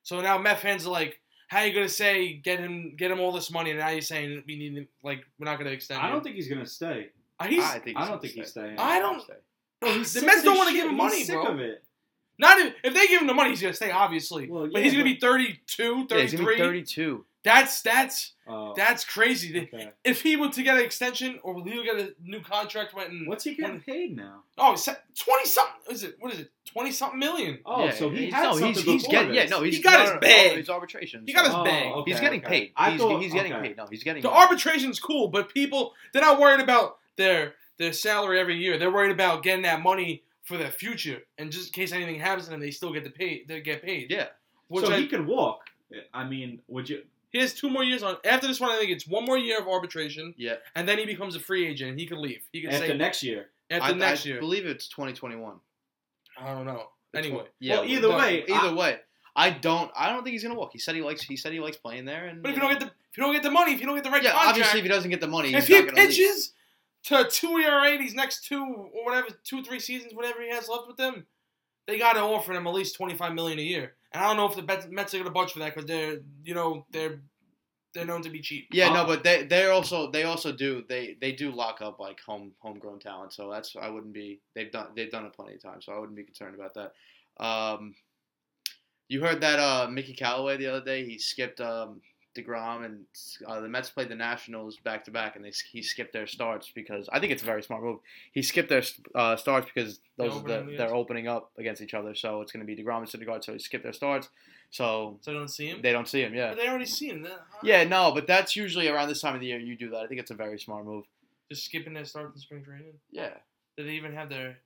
[0.03, 3.21] So now Met fans are like, how are you gonna say get him get him
[3.21, 6.01] all this money, and now you're saying we need him, like we're not gonna extend.
[6.01, 6.13] I him.
[6.15, 7.09] don't think he's gonna stay.
[7.39, 8.79] Uh, he's I think I don't gonna think he's staying.
[8.79, 9.23] I don't-
[9.81, 10.81] Bro, he's The sick Mets of don't wanna shit.
[10.83, 11.55] give him money, He's money, sick bro.
[11.55, 11.85] Of it.
[12.39, 14.49] Not if, if they give him the money, he's gonna stay, obviously.
[14.49, 16.59] Well, but yeah, he's gonna but- be 32, yeah, he's gonna be 33.
[16.59, 17.27] 32.
[17.47, 19.57] That's that's Oh, that's crazy.
[19.73, 19.91] Okay.
[20.05, 23.11] If he were to get an extension or he would get a new contract, went
[23.11, 24.43] and What's he getting paid now?
[24.59, 24.77] oh
[25.17, 26.17] twenty something is it?
[26.19, 26.51] What is it?
[26.65, 27.59] Twenty something million.
[27.65, 29.83] Oh, yeah, so he he's, had no, something he's, he's getting yeah no he's He
[29.83, 30.51] got his no, no, bag.
[30.53, 31.23] no, His arbitration.
[31.27, 31.87] He got his so- Oh, bag.
[31.93, 32.49] okay, he's getting okay.
[32.49, 32.73] paid.
[32.77, 33.77] I he's, thought- he's getting paid.
[33.77, 34.37] No, he's getting The paid.
[34.37, 38.77] arbitration's cool, but people they're not worried about their their salary every year.
[38.77, 42.45] They're worried about getting that money for their future, and just in case anything happens
[42.47, 43.45] to them, they still get to pay.
[43.47, 44.11] They get paid.
[44.11, 44.27] Yeah.
[44.69, 45.61] Which so I, he could walk.
[46.13, 47.03] I mean, would you?
[47.31, 48.17] He has two more years on.
[48.25, 50.57] After this one, I think it's one more year of arbitration, Yeah.
[50.75, 51.91] and then he becomes a free agent.
[51.91, 52.43] and He could leave.
[52.53, 53.51] He could After say next year.
[53.71, 54.41] after I, next I year.
[54.41, 55.57] believe it's 2021.
[56.39, 56.89] I don't know.
[57.13, 57.77] The tw- Anyway, yeah.
[57.81, 58.99] Well, either way, either I- way,
[59.35, 59.91] I don't.
[59.97, 60.71] I don't think he's gonna walk.
[60.73, 61.23] He said he likes.
[61.23, 62.27] He said he likes playing there.
[62.27, 63.87] And but if you don't get the if you don't get the money, if you
[63.87, 65.69] don't get the right yeah, contract, obviously, if he doesn't get the money, he's if
[65.69, 66.09] he not gonna leave.
[66.11, 66.53] pitches
[67.05, 70.87] to two ERA these next two or whatever two three seasons, whatever he has left
[70.89, 71.27] with them,
[71.87, 73.95] they got to offer him at least twenty five million a year.
[74.17, 76.21] And I don't know if the Mets- are going to budge for that because they're
[76.43, 77.21] you know they're
[77.93, 78.69] they're known to be cheap.
[78.73, 82.01] Yeah, no, Uh, but they they also they also do they they do lock up
[82.01, 83.35] like home homegrown talent.
[83.35, 85.85] So that's I wouldn't be they've done they've done it plenty of times.
[85.85, 87.45] So I wouldn't be concerned about that.
[87.45, 87.95] Um,
[89.09, 92.01] you heard that uh, Mickey Callaway the other day he skipped um,
[92.37, 93.05] Degrom and
[93.47, 96.71] uh, the Mets played the Nationals back to back and they he skipped their starts
[96.75, 97.99] because I think it's a very smart move.
[98.33, 98.83] He skipped their
[99.15, 102.15] uh, starts because those They are open the, they're opening up against each other.
[102.15, 103.45] So it's going to be Degrom and Syndergaard.
[103.45, 104.29] So he skipped their starts.
[104.71, 105.81] So So they don't see him.
[105.83, 106.35] they don't see him.
[106.35, 106.51] Yeah.
[106.51, 107.23] But they already see him.
[107.23, 109.99] They're- Yeah, no, but that's usually around this time of the year you do that.
[109.99, 111.05] I think it's a very smart move.
[111.51, 112.95] just skipping their start in spring training.
[113.11, 113.35] Yeah.
[113.77, 114.59] Did they even have their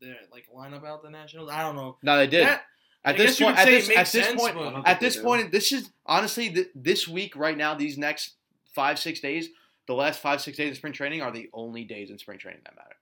[0.00, 1.50] their like lineup out the Nationals?
[1.50, 1.96] I don't know.
[2.02, 2.46] No, they did.
[2.46, 2.64] That-
[3.04, 5.06] at this point, at this, at this sense, point, but- I don't at think they
[5.06, 5.22] this do.
[5.22, 7.74] point, this is honestly th- this week right now.
[7.74, 8.34] These next
[8.74, 9.48] five six days,
[9.86, 12.60] the last five six days of spring training are the only days in spring training
[12.64, 12.96] that matter.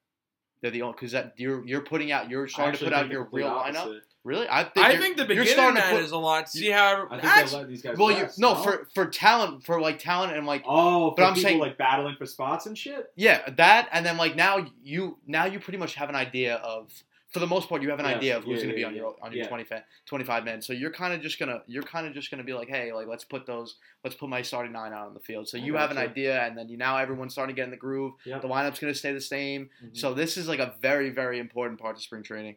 [0.61, 3.23] They're the only because that you're you're putting out you're starting to put out your
[3.25, 4.01] complete real lineup.
[4.25, 6.49] Really, I think I think the you're beginning starting to matters put- a lot.
[6.49, 7.99] See how I think they actually, let these guys.
[7.99, 11.25] well, you rest, no for for talent for like talent and like Oh, for But
[11.25, 13.11] I'm people saying- like battling for spots and shit.
[13.17, 16.93] yeah that and then like now you now you pretty much have an idea of
[17.33, 18.81] for the most part you have an Yes, idea of who's yeah, going to be
[18.83, 19.39] yeah, on your on yeah.
[19.39, 19.65] your 20
[20.07, 20.61] 25 men.
[20.63, 23.07] So you're kind of just gonna you're kind of just gonna be like, hey, like
[23.07, 25.49] let's put those let's put my starting nine out on the field.
[25.49, 27.77] So you have an idea, and then you now everyone's starting to get in the
[27.77, 28.13] groove.
[28.27, 28.43] Yep.
[28.43, 29.71] The lineup's gonna stay the same.
[29.85, 29.97] Mhm.
[29.97, 32.57] So this is like a very very important part of spring training.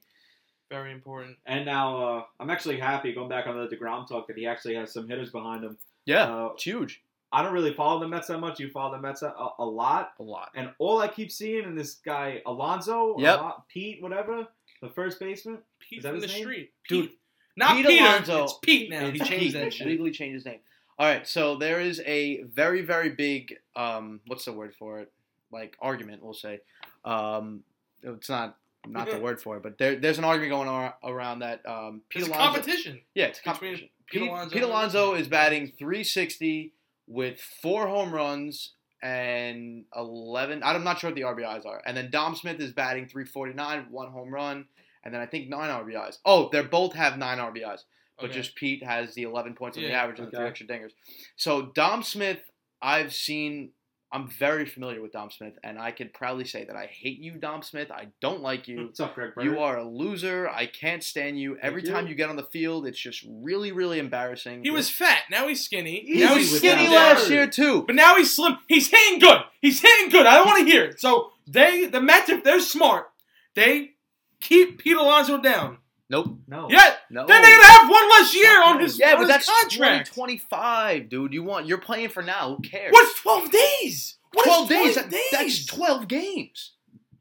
[0.71, 1.37] very important.
[1.45, 4.73] And now uh, I'm actually happy going back on the Degrom talk that he actually
[4.75, 5.77] has some hitters behind him.
[6.05, 7.03] Yeah, Uh, it's huge.
[7.31, 8.59] I don't really follow the Mets that much.
[8.59, 10.49] You follow the Mets a, a lot, A lot.
[10.55, 13.41] and all I keep seeing in this guy Alonso, Yep.
[13.67, 14.47] Pete, whatever,
[14.87, 15.59] the first baseman.
[15.79, 16.37] Pete from the name?
[16.41, 17.11] street, Dude,
[17.57, 18.03] not Pete Peter.
[18.05, 19.09] Alonso- It's Pete now.
[19.11, 19.53] He changed Pete.
[19.53, 19.87] that shit.
[19.87, 20.59] legally changed his name.
[20.97, 25.11] All right, so there is a very very big um what's the word for it?
[25.51, 26.59] Like argument, we'll say.
[27.03, 27.63] Um,
[28.01, 31.39] it's not not the word for it, but there, there's an argument going on around
[31.39, 32.45] that um, Pete It's Alonso.
[32.53, 33.01] competition.
[33.15, 33.89] Yeah, it's competition.
[34.07, 35.13] Pete Pete, Alonso Pete Alonso.
[35.15, 36.71] is batting 360
[37.07, 38.73] with four home runs
[39.05, 40.63] and 11.
[40.63, 41.79] I'm not sure what the RBIs are.
[41.85, 44.65] And then Dom Smith is batting 349, one home run,
[45.03, 46.17] and then I think nine RBIs.
[46.25, 47.81] Oh, they both have nine RBIs,
[48.17, 48.33] but Okay.
[48.33, 50.93] just Pete has the 11 points on the Yeah, average and the three extra dingers.
[51.35, 52.39] So Dom Smith,
[52.81, 53.73] I've seen.
[54.15, 57.33] I'm very familiar with Dom Smith, and I can proudly say that I hate you,
[57.33, 57.91] Dom Smith.
[57.91, 58.85] I don't like you.
[58.85, 59.33] What's up, Greg?
[59.41, 60.47] You are a loser.
[60.47, 61.57] I can't stand you.
[61.61, 61.91] Every you.
[61.91, 64.63] time you get on the field, it's just really, really embarrassing.
[64.63, 65.23] He was fat.
[65.29, 65.99] Now he's skinny.
[65.99, 67.83] Easy now he he's was skinny last year too.
[67.85, 68.57] But now he's slim.
[68.69, 69.39] He's hitting good.
[69.59, 70.25] He's hitting good.
[70.25, 71.01] I don't want to hear it.
[71.01, 73.07] So they, the Mets, if they're smart,
[73.53, 73.95] they
[74.39, 75.79] keep Pete Alonso down.
[76.09, 76.37] Nope.
[76.47, 76.67] no.
[76.69, 76.93] Yeah.
[77.09, 77.25] No.
[77.25, 80.13] Then they're gonna have one less year on his, yeah, on but his that's contract.
[80.13, 81.33] Twenty five, dude.
[81.33, 82.55] You want you're playing for now.
[82.55, 82.91] Who cares?
[82.91, 84.17] What's twelve days?
[84.33, 84.93] What is 12 days?
[84.95, 86.71] 12 That- That's 12 games.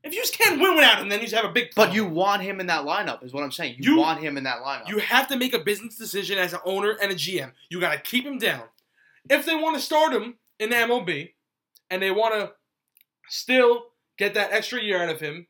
[0.03, 1.68] If you just can't win without him, then you just have a big.
[1.77, 3.77] But you want him in that lineup, is what I'm saying.
[3.79, 4.88] You, You- want him in that lineup.
[4.88, 7.53] You have to make a business decision as an owner and a GM.
[7.70, 8.64] You got to keep him down.
[9.31, 11.35] If they want to start him in the MLB
[11.88, 12.53] and they want to
[13.29, 13.85] still
[14.18, 15.47] get that extra year out of him,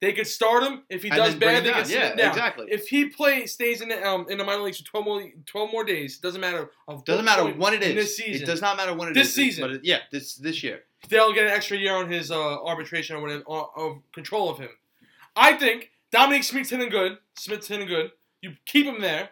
[0.00, 0.82] they could start him.
[0.88, 2.28] If he And does bad, they can Yeah, down.
[2.28, 2.66] exactly.
[2.70, 5.70] If he plays, stays in the um in the minor leagues for twelve more twelve
[5.72, 6.70] more days, doesn't matter.
[6.86, 7.94] Of Doesn't matter when it is.
[7.94, 8.42] this season.
[8.42, 9.26] It does not matter when it is.
[9.26, 9.62] This season.
[9.64, 10.82] But it, yeah, this this year.
[11.08, 14.58] They'll get an extra year on his uh, arbitration or whatever or, of control of
[14.58, 14.70] him.
[15.36, 17.18] I think Dominic Smith's hitting good.
[17.36, 18.10] Smith's hitting good.
[18.42, 19.30] You keep him there.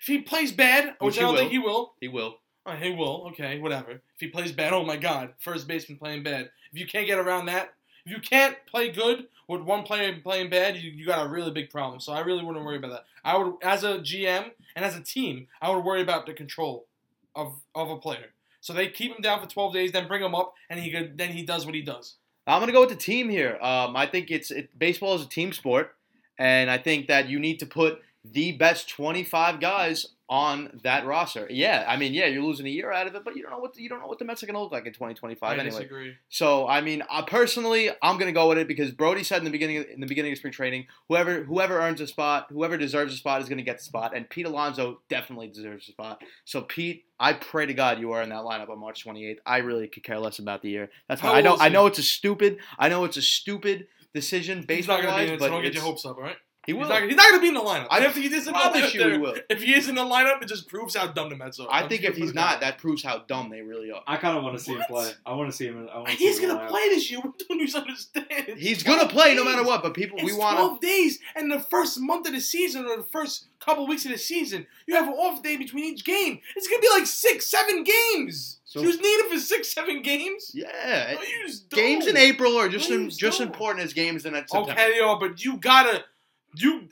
[0.00, 1.38] If he plays bad, which, Which I don't will.
[1.40, 2.38] think he will, He will.
[2.66, 3.28] Oh, he will.
[3.30, 3.92] Okay, whatever.
[3.92, 6.50] If he plays bad, oh my God, first baseman playing bad.
[6.72, 10.50] If you can't get around that, if you can't play good with one player playing
[10.50, 12.00] bad, you, you got a really big problem.
[12.00, 13.04] So I really wouldn't worry about that.
[13.24, 16.86] I would, as a GM and as a team, I would worry about the control
[17.34, 18.32] of of a player.
[18.60, 21.16] So they keep him down for 12 days, then bring him up, and he could,
[21.16, 22.16] then he does what he does.
[22.48, 23.58] I'm gonna go with the team here.
[23.60, 25.94] Um, I think it's it, baseball is a team sport,
[26.38, 31.46] and I think that you need to put the best 25 guys on that roster.
[31.48, 33.58] Yeah, I mean, yeah, you're losing a year out of it, but you don't know
[33.58, 35.52] what the, you don't know what the Mets are gonna look like in 2025 I
[35.54, 35.70] anyway.
[35.70, 36.14] disagree.
[36.28, 39.50] So I mean, uh, personally, I'm gonna go with it because Brodie said in the
[39.50, 43.16] beginning in the beginning of spring training, whoever whoever earns a spot, whoever deserves a
[43.16, 46.22] spot is gonna get the spot, and Pete Alonso definitely deserves a spot.
[46.44, 49.38] So Pete, I pray to God you are in that lineup on March 28th.
[49.46, 50.90] I really could care less about the year.
[51.08, 53.86] That's why I know I know it's a stupid I know it's a stupid
[54.16, 56.22] decision He's baseball not going to be wise, but don't get your hopes up, all
[56.22, 56.36] right?
[56.66, 56.88] He He's will.
[56.88, 57.86] not, he's not going to be in the lineup.
[57.90, 59.34] I And if he is in the promise lineup, you he will.
[59.48, 61.68] if he is in the lineup, it just proves how dumb the Mets are.
[61.70, 63.62] I I'm think just if he's put it that not, that proves how dumb they
[63.62, 64.02] really are.
[64.06, 65.10] I kind of want to see him play.
[65.24, 65.88] I want to see him.
[65.92, 67.20] I wanna see He's him gonna play this year.
[67.20, 68.26] What don't you understand?
[68.58, 71.18] He's gonna 12 play no matter what, but people It's we want to 12 days,
[71.36, 74.66] and the first month of the season or the first couple weeks of the season,
[74.86, 76.40] you have an off day between each game.
[76.56, 78.58] It's gonna be like six, seven games.
[78.64, 80.50] So- you just need it for six, seven games.
[80.52, 81.14] yeah.
[81.14, 83.46] No, Games in April are just No, in, just don't.
[83.48, 84.72] important as games in September.
[84.72, 86.04] Okay, they are, but you gotta
[86.54, 86.88] you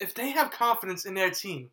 [0.00, 1.70] if they have confidence in their team,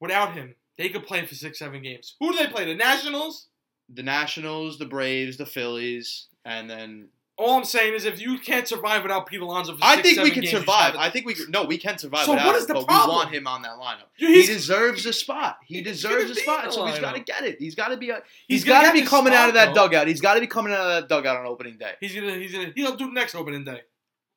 [0.00, 2.14] without him, they could play for six, seven games.
[2.20, 2.64] Who do they play?
[2.66, 3.48] The Nationals.
[3.88, 8.66] the Nationals, the Braves, the Phillies, and then All I'm saying is, if you can't
[8.68, 10.94] survive without Pete Alonso for I six, think we can games, survive.
[10.96, 13.08] I think we no, we can survive So without what him, is the but problem?
[13.10, 14.08] we want him on that lineup.
[14.16, 15.58] He deserves a spot.
[15.64, 17.56] He He's deserves a spot, so he's got to get it.
[17.58, 19.86] He's got to be a, He's he's got to be coming out of that though.
[19.88, 20.08] dugout.
[20.08, 21.92] He's got to be coming out of that dugout on opening day.
[22.00, 23.80] He's gonna, he's gonna, he'll do next opening day.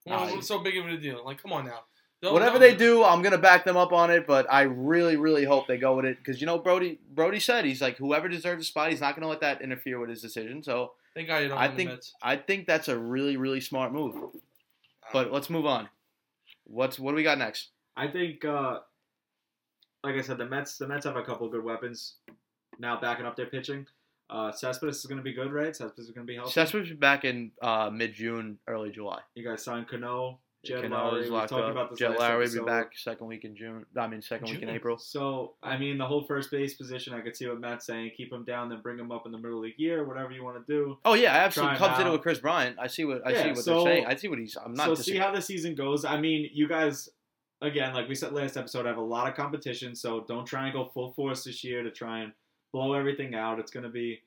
[0.06, 1.24] Well, Nah, what's so big of a deal?
[1.24, 1.84] Like, come on now.
[2.22, 4.28] Don't- Whatever don't- they do, I'm gonna back them up on it.
[4.28, 7.00] But I really, really hope they go with it because you know Brodie.
[7.14, 10.10] Brodie said he's like whoever deserves a spot, he's not gonna let that interfere with
[10.10, 10.62] his decision.
[10.64, 14.16] So they got it on I think I think that's a really, really smart move.
[15.12, 15.90] But let's move on.
[16.66, 17.70] What's what do we got next?
[17.98, 18.80] I think, uh,
[20.04, 20.78] like I said, the Mets.
[20.78, 22.16] The Mets have a couple of good weapons
[22.80, 23.86] now, backing up their pitching.
[24.32, 25.76] Uh, Cespedes is going to be good, right?
[25.76, 26.52] Cespedes is going to be healthy.
[26.54, 29.20] Cespedes will be back in uh, mid June, early July.
[29.36, 31.20] you guys signed Cano, Jed Cano Lowrie.
[31.24, 31.72] is We locked talked up.
[31.72, 33.86] about this Jed Lowrie will be back second week in June.
[33.98, 34.98] I mean, second week in April.
[34.98, 38.12] So I mean, the whole first base position, I could see what Matt's saying.
[38.16, 40.44] Keep him down, then bring him up in the middle of the year, whatever you
[40.46, 40.98] want to do.
[41.04, 41.76] Oh yeah, I absolutely.
[41.78, 42.78] Cubs did it with Kris Bryant.
[42.80, 44.06] I see what I Yeah, see what so- they're saying.
[44.06, 44.56] I see what he's.
[44.64, 44.86] I'm not.
[44.86, 46.06] so see how the season goes.
[46.06, 47.10] I mean, you guys,
[47.62, 49.94] again, like we said last episode, have a lot of competition.
[49.94, 52.32] So don't try and go full force this year to try and
[52.72, 53.60] blow everything out.
[53.60, 54.22] It's going to be,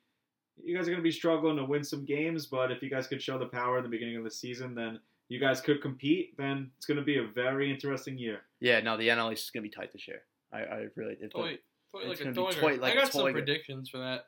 [0.63, 2.47] you guys are going to be struggling to win some games.
[2.47, 5.01] But if you guys could show the power in the beginning of the season, then
[5.29, 6.37] you guys could compete.
[6.37, 8.43] Then it's going to be a very interesting year.
[8.61, 10.23] yeah, no, the NL East is gonna be tight this year.
[10.53, 11.17] I, I really.
[11.21, 11.59] It's Toy,
[11.93, 12.61] toy It's like a gonna be toy.
[12.61, 14.27] toy- like I a got some predictions for that.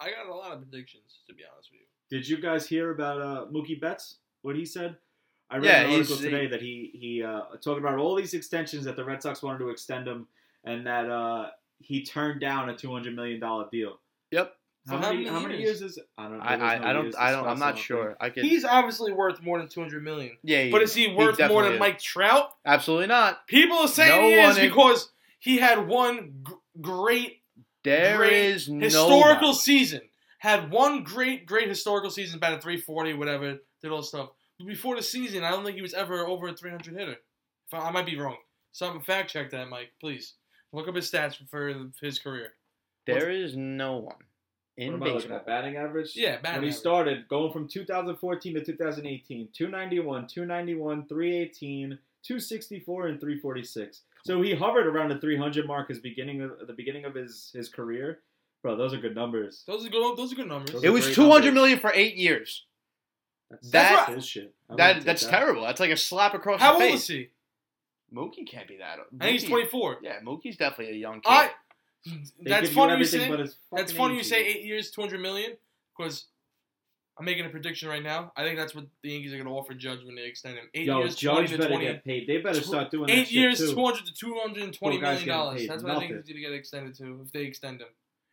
[0.00, 1.86] I got a lot of predictions to be honest with you.
[2.18, 4.16] Did you guys hear about uh, Mookie Betts?
[4.42, 4.96] What he said?
[5.50, 8.34] I read Yeah, an article he's- today that he he uh, talked about all these
[8.34, 10.26] extensions that the Red Sox wanted to extend him,
[10.64, 14.00] and that uh, he turned down a two hundred million dollar deal.
[14.30, 14.52] Yep.
[14.86, 15.80] How, For how many, many how many years?
[15.80, 15.98] years is?
[16.18, 16.40] I don't.
[16.40, 18.16] I, I, no I don't I don't I'm not sure.
[18.20, 18.44] I could.
[18.44, 20.36] He's obviously worth more than two hundred million.
[20.42, 21.80] yeah, But is he worth more than is.
[21.80, 22.50] Mike Trout?
[22.66, 23.46] Absolutely not.
[23.46, 27.42] People are saying No he is one in- because he had one g- great
[27.82, 29.52] There Great is historical nobody.
[29.58, 30.00] season.
[30.38, 34.28] Had one great, great historical season, batted 340, whatever, did all that stuff.
[34.58, 37.16] But before the season, I don't think he was ever over a 300 hitter.
[37.72, 38.36] I, I might be wrong.
[38.72, 40.34] Some fact check that, Mike, please.
[40.74, 42.52] Look up his stats for his career.
[43.06, 44.16] There is no one
[44.76, 45.36] in What am I looking baseball.
[45.38, 45.46] at?
[45.46, 46.16] Batting average.
[46.16, 46.56] Yeah, bad.
[46.56, 54.00] when he started, going from 2014 to 2018, 291, 291, 318, 264, and 346.
[54.24, 57.68] So he hovered around the 300 mark as beginning of the beginning of his his
[57.68, 58.20] career.
[58.62, 59.62] Bro, those are good numbers.
[59.66, 60.16] Those are good.
[60.16, 60.72] Those are good numbers.
[60.72, 61.54] Those It are was great two hundred numbers.
[61.54, 62.64] million for eight years.
[63.50, 64.54] That's, That- that's bullshit.
[64.70, 65.30] I wouldn't That take that's that.
[65.30, 65.62] terrible.
[65.62, 67.02] That's like a slap across How the old face.
[67.02, 67.28] is he?
[68.14, 68.98] Mookie can't be that.
[69.20, 69.98] I think he's Mookie- 24.
[70.02, 71.30] Yeah, Mookie's definitely a young kid.
[71.30, 71.50] I.
[72.06, 73.28] They That's give you funny you everything say.
[73.30, 74.26] but his That's fucking funny you age.
[74.26, 75.52] say eight years, 200 million,
[75.96, 76.26] because
[77.18, 78.30] I'm making a prediction right now.
[78.36, 80.68] I think that's what the Yankees are going to offer Judge when they extend him.
[80.74, 81.84] Eight Yo, years, 20 Judge to better 20.
[81.86, 82.26] get paid.
[82.28, 83.72] They better Tw- start doing that Eight shit years, too.
[83.74, 85.60] 200 to 220 Poor guy's million getting dollars.
[85.62, 86.22] paid That's what I think nothing.
[86.26, 87.88] he's going to get extended to if they extend him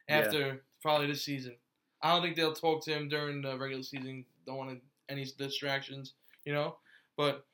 [0.09, 0.17] Yeah.
[0.17, 1.55] after probably this season.
[2.01, 4.25] I don't think they'll talk to him during the regular season.
[4.45, 6.13] Don't want any distractions,
[6.43, 6.75] you know.
[7.15, 7.45] But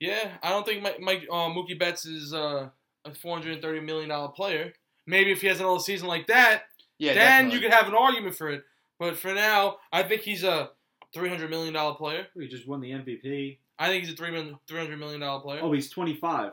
[0.00, 2.68] yeah, I don't think Mike, Mike uh, Mookie Betts is uh,
[3.04, 4.72] a 430 million dollar player.
[5.06, 6.62] Maybe if he has another season like that,
[6.98, 7.54] yeah, then definitely.
[7.54, 8.64] you could have an argument for it.
[8.98, 10.70] But for now, I think he's a
[11.12, 12.26] three hundred million dollar player.
[12.34, 13.58] He just won the MVP.
[13.78, 15.60] I think he's a three million three hundred million dollar player.
[15.62, 16.52] Oh, he's 25.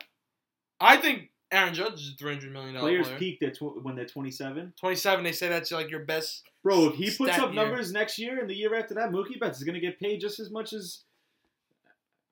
[0.80, 3.04] I think Aaron Judge is a three hundred million dollar player.
[3.04, 3.20] Players player.
[3.20, 4.74] peaked at tw- when they're 27.
[4.80, 5.24] Twenty seven.
[5.24, 6.44] They say that's like your best.
[6.64, 7.64] Bro, if he puts up year.
[7.64, 10.22] numbers next year and the year after that, Mookie Betts is going to get paid
[10.22, 11.02] just as much as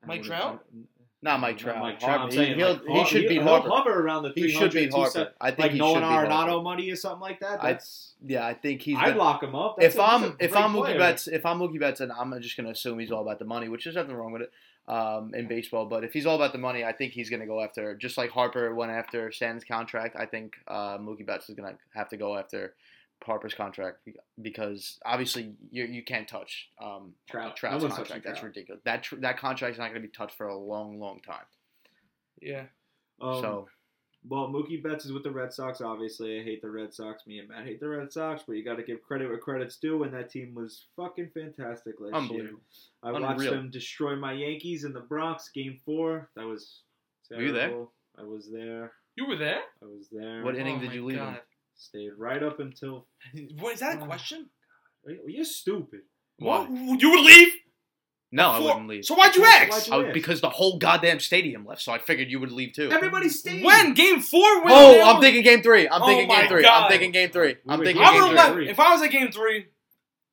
[0.05, 0.63] Mike Trout?
[1.21, 1.79] Not Mike Not Trout.
[1.79, 2.19] Mike Trout.
[2.21, 3.67] I'm saying, He, like, he should beat Harper.
[3.69, 5.33] hover around the He should beat Harper.
[5.41, 7.61] I think Like he beat Arenado money or something like that.
[7.63, 7.79] I-
[8.25, 8.97] Yeah, I think he's.
[8.97, 9.77] I'd lock him up.
[9.79, 10.97] That's if a- I'm if I'm Mookie.
[10.97, 13.69] Betts, if I'm Mookie Betts, and I'm just gonna assume he's all about the money,
[13.69, 14.51] which there's nothing wrong with it
[14.89, 15.85] um, in baseball.
[15.85, 18.29] But if he's all about the money, I think he's gonna go after just like
[18.31, 20.15] Harper went after Stanton's contract.
[20.19, 22.73] I think uh, Mookie Betts is gonna have to go after
[23.25, 24.07] Harper's contract
[24.41, 27.55] because obviously you you can't touch um, Trout.
[27.55, 28.23] Trout's No contract.
[28.23, 28.55] That's Trout.
[28.55, 28.81] ridiculous.
[28.85, 31.45] That tr- that contract's not gonna be touched for a long, long time.
[32.41, 32.63] Yeah.
[33.21, 33.67] Um, so
[34.27, 35.81] Well, Mookie Betts is with the Red Sox.
[35.81, 37.25] Obviously, I hate the Red Sox.
[37.27, 39.77] Me and Matt hate the Red Sox, but you got to give credit where credit's
[39.77, 42.21] due, and that team was fucking fantastic last year.
[42.21, 42.61] unbelievable.
[43.03, 43.51] I watched Unreal.
[43.53, 46.29] them destroy my Yankees in the Bronx, Game Four.
[46.35, 46.81] That was
[47.31, 47.85] Were you there?
[48.17, 48.91] I was there.
[49.15, 49.61] You were there.
[49.81, 50.43] I was there.
[50.43, 51.23] What inning Oh did you leave in?
[51.25, 51.41] God.
[51.79, 53.07] Stayed right up until.
[53.59, 54.05] What is that a Oh.
[54.05, 54.49] question?
[55.27, 56.01] You're stupid.
[56.37, 56.59] Why?
[56.65, 57.01] What?
[57.01, 57.53] You would leave?
[58.31, 59.05] No, I Before- wouldn't leave.
[59.05, 59.87] So why'd you Why'd ask?
[59.87, 60.13] you I would- ask?
[60.13, 62.91] because the whole goddamn stadium left, so I figured you would leave too.
[62.91, 63.63] Everybody stayed.
[63.63, 64.63] When game four?
[64.63, 65.87] When Oh, I'm were- thinking game three.
[65.87, 66.61] I'm Oh thinking my game three.
[66.63, 66.83] God.
[66.83, 67.55] I'm thinking game three.
[67.63, 68.53] We I'm were thinking I game would game have three.
[68.55, 68.65] three.
[68.67, 68.79] left.
[68.79, 69.65] If I was at game three,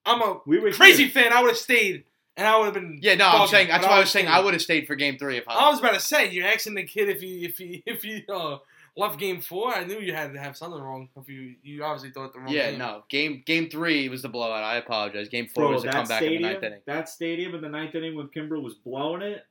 [0.05, 1.23] I'm a We were crazy here.
[1.23, 1.33] fan.
[1.33, 2.05] I would have stayed,
[2.37, 2.99] and I would have been.
[3.01, 4.35] Yeah, no, I'm bugging, saying that's but why I was would've saying stayed.
[4.35, 5.69] I would have stayed for game three if I I.
[5.71, 8.59] was about to say you're asking the kid if he if he if he uh,
[8.97, 9.75] left game four.
[9.75, 11.09] I knew you had to have something wrong.
[11.17, 12.49] If you you obviously thought the wrong.
[12.49, 12.79] Yeah, game.
[12.79, 13.03] no.
[13.09, 14.65] Game game three was the blowout.
[14.65, 15.29] I apologize.
[15.29, 16.81] Game four Bro, was the that comeback in the ninth inning.
[16.87, 19.45] that stadium in the ninth inning when Kimbrel was blowing it,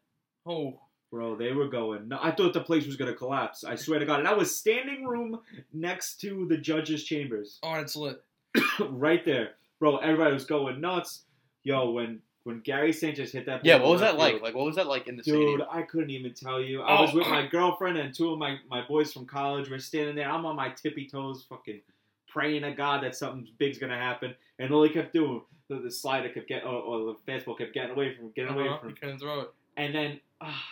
[0.47, 0.79] Oh,
[1.11, 2.07] bro, they were going.
[2.07, 3.63] No, I thought the place was gonna collapse.
[3.63, 5.39] I swear to God, and I was standing room
[5.73, 8.21] next to the judges' chambers, oh, it's lit.
[8.89, 9.97] right there, bro.
[9.97, 11.23] Everybody was going nuts.
[11.63, 14.33] Yo, when when Gary Sanchez hit that, Yeah, what was that like?
[14.33, 15.63] field, Like, what was that like in the Dude, stadium?
[15.69, 16.81] I couldn't even tell you.
[16.83, 17.01] I Oh.
[17.01, 19.67] was with my girlfriend and two of my, my boys from college.
[19.69, 20.29] We're standing there.
[20.29, 21.81] I'm on my tippy toes, fucking
[22.27, 24.35] praying to God that something big's gonna happen.
[24.59, 27.73] And all he kept doing, the, the slider kept getting, or, or the fastball kept
[27.73, 29.51] getting away from getting away Uh-huh, from You couldn't throw it.
[29.77, 30.63] And then ah,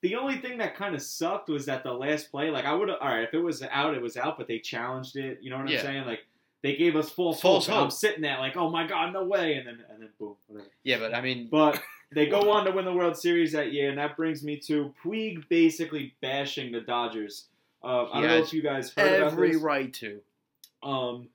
[0.00, 2.88] the only thing that kind of sucked was that the last play, like I would
[2.88, 5.38] have, all right, if it was out, it was out, but they challenged it.
[5.42, 5.82] You know what I'm Yeah.
[5.82, 6.06] saying?
[6.06, 6.24] Like
[6.62, 7.74] they gave us false, False hope.
[7.76, 10.36] and I'm sitting there like, oh my god, no way, and then and then boom,
[10.46, 10.68] whatever.
[10.84, 11.80] Yeah, but I mean, But
[12.12, 14.92] they go on to win the World Series that year, and that brings me to
[15.04, 17.46] Puig basically bashing the Dodgers.
[17.82, 20.20] Uh, I don't know if you guys heard every right to.
[20.82, 21.28] Um,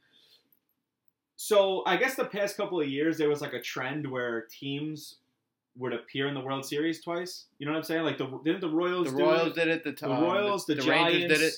[1.35, 5.15] so I guess the past couple of years there was like a trend where teams
[5.77, 7.45] would appear in the World Series twice.
[7.59, 8.03] You know what I'm saying?
[8.03, 9.55] Like the didn't the Royals The Royals it?
[9.55, 9.83] did it.
[9.83, 11.53] The, The um, Royals, the, the Giants Rangers did it.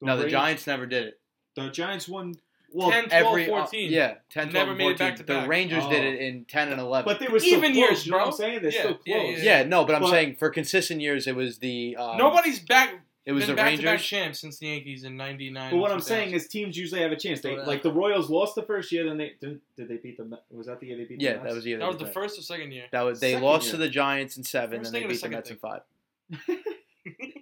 [0.00, 1.20] No, the Giants never did it.
[1.56, 2.34] The Giants won.
[2.70, 3.90] Well, 10, 12, Every uh, 14.
[3.90, 5.06] yeah, 10, 12, Never and made it 14.
[5.08, 5.48] back to The back.
[5.48, 6.08] Rangers did Oh.
[6.08, 7.04] it in 10 and 11.
[7.10, 8.62] but they were still Even close, years, You know what I'm saying?
[8.62, 9.38] They're Yeah, still yeah, close.
[9.42, 12.60] yeah, yeah, no, but I'm But- saying for consistent years it was the um, Nobody's
[12.60, 12.94] back.
[13.24, 14.06] It was been the back to back Rangers.
[14.06, 15.70] champs since the Yankees in '99.
[15.70, 17.42] But what I'm saying is teams usually have a chance.
[17.42, 19.60] They like the Royals lost the first year, then they didn't.
[19.76, 20.38] Did they beat the?
[20.50, 21.18] Was that the year they beat?
[21.18, 21.26] Them?
[21.26, 21.78] Yeah, the that was the year.
[21.78, 22.84] that was the did first or second year.
[22.90, 23.72] That was they Second lost year.
[23.72, 25.80] to the Giants in seven, and they beat the Mets in five.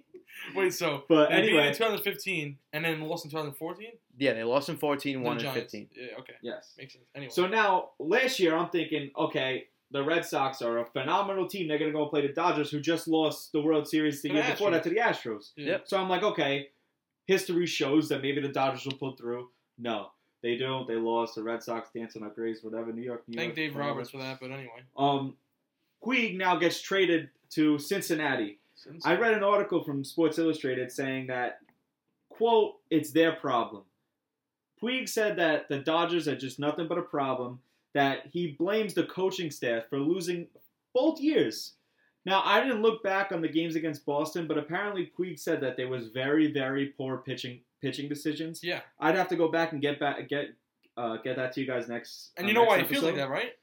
[0.55, 3.87] Wait, so But they beat anyway, in 2015 and then lost in 2014.
[4.17, 5.89] Yeah, they lost in 14, won The in 15.
[5.93, 6.73] Yeah, okay, yes.
[6.77, 7.05] makes sense.
[7.15, 11.67] Anyway, So now last year, I'm thinking, okay, the Red Sox are a phenomenal team.
[11.67, 14.43] They're gonna go play the Dodgers, who just lost the World Series the To year
[14.43, 15.51] the before that to the Astros.
[15.55, 15.65] yeah.
[15.71, 15.87] Yep.
[15.87, 16.69] So I'm like, okay,
[17.25, 19.49] history shows that maybe the Dodgers will pull through.
[19.77, 20.07] No,
[20.41, 20.87] they don't.
[20.87, 21.35] They lost.
[21.35, 22.91] The Red Sox dancing on graves, whatever.
[22.91, 23.71] New York, New Thank York.
[23.71, 23.75] Dave.
[23.75, 24.83] Roberts for that, but anyway.
[24.97, 25.35] Um,
[26.03, 28.59] Puig now gets traded to Cincinnati.
[29.03, 31.59] I read an article from Sports Illustrated saying that,
[32.29, 33.83] quote, it's their problem.
[34.81, 37.59] Puig said that the Dodgers are just nothing but a problem,
[37.93, 40.47] that he blames the coaching staff for losing
[40.93, 41.73] both years.
[42.25, 45.77] Now, I didn't look back on the games against Boston, but apparently Puig said that
[45.77, 48.63] there was very, very poor pitching pitching decisions.
[48.63, 50.47] yeah, I'd have to go back and get back get
[50.97, 52.31] uh, get that to you guys next.
[52.35, 53.53] and uh, you know why he feels like that, right?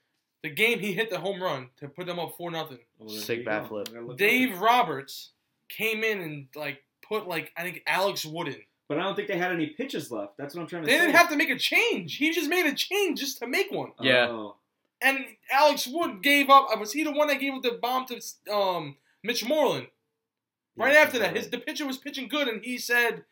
[0.44, 2.76] The game he hit the home run to put them up four nothing.
[2.98, 3.88] Well, Sick bat flip.
[3.88, 4.60] I gotta look Dave.
[4.60, 5.30] Roberts
[5.70, 8.60] came in and like put like I think Alex Wood in.
[8.86, 10.36] But I don't think they had any pitches left.
[10.36, 10.96] That's what I'm trying to say.
[10.96, 11.06] They say.
[11.06, 12.16] didn't have to make a change.
[12.16, 13.92] He just made a change just to make one.
[13.98, 14.28] Yeah.
[14.28, 14.56] Oh.
[15.00, 16.78] And Alex Wood gave up.
[16.78, 19.86] Was he the one that gave up the bomb to um, Mitch Moreland?
[20.76, 23.24] Right Yeah, after that, his the pitcher was pitching good, and he said,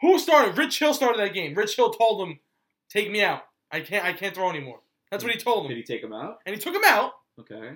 [0.00, 0.58] "Who started?
[0.58, 1.54] Rich Hill started that game.
[1.54, 2.40] Rich Hill told him,
[2.88, 3.42] take me out.
[3.70, 4.04] I can't.
[4.04, 4.80] I can't throw anymore.'
[5.10, 5.68] That's what he told him.
[5.70, 6.38] Did he take him out?
[6.46, 7.12] and he took him out.
[7.38, 7.72] Okay.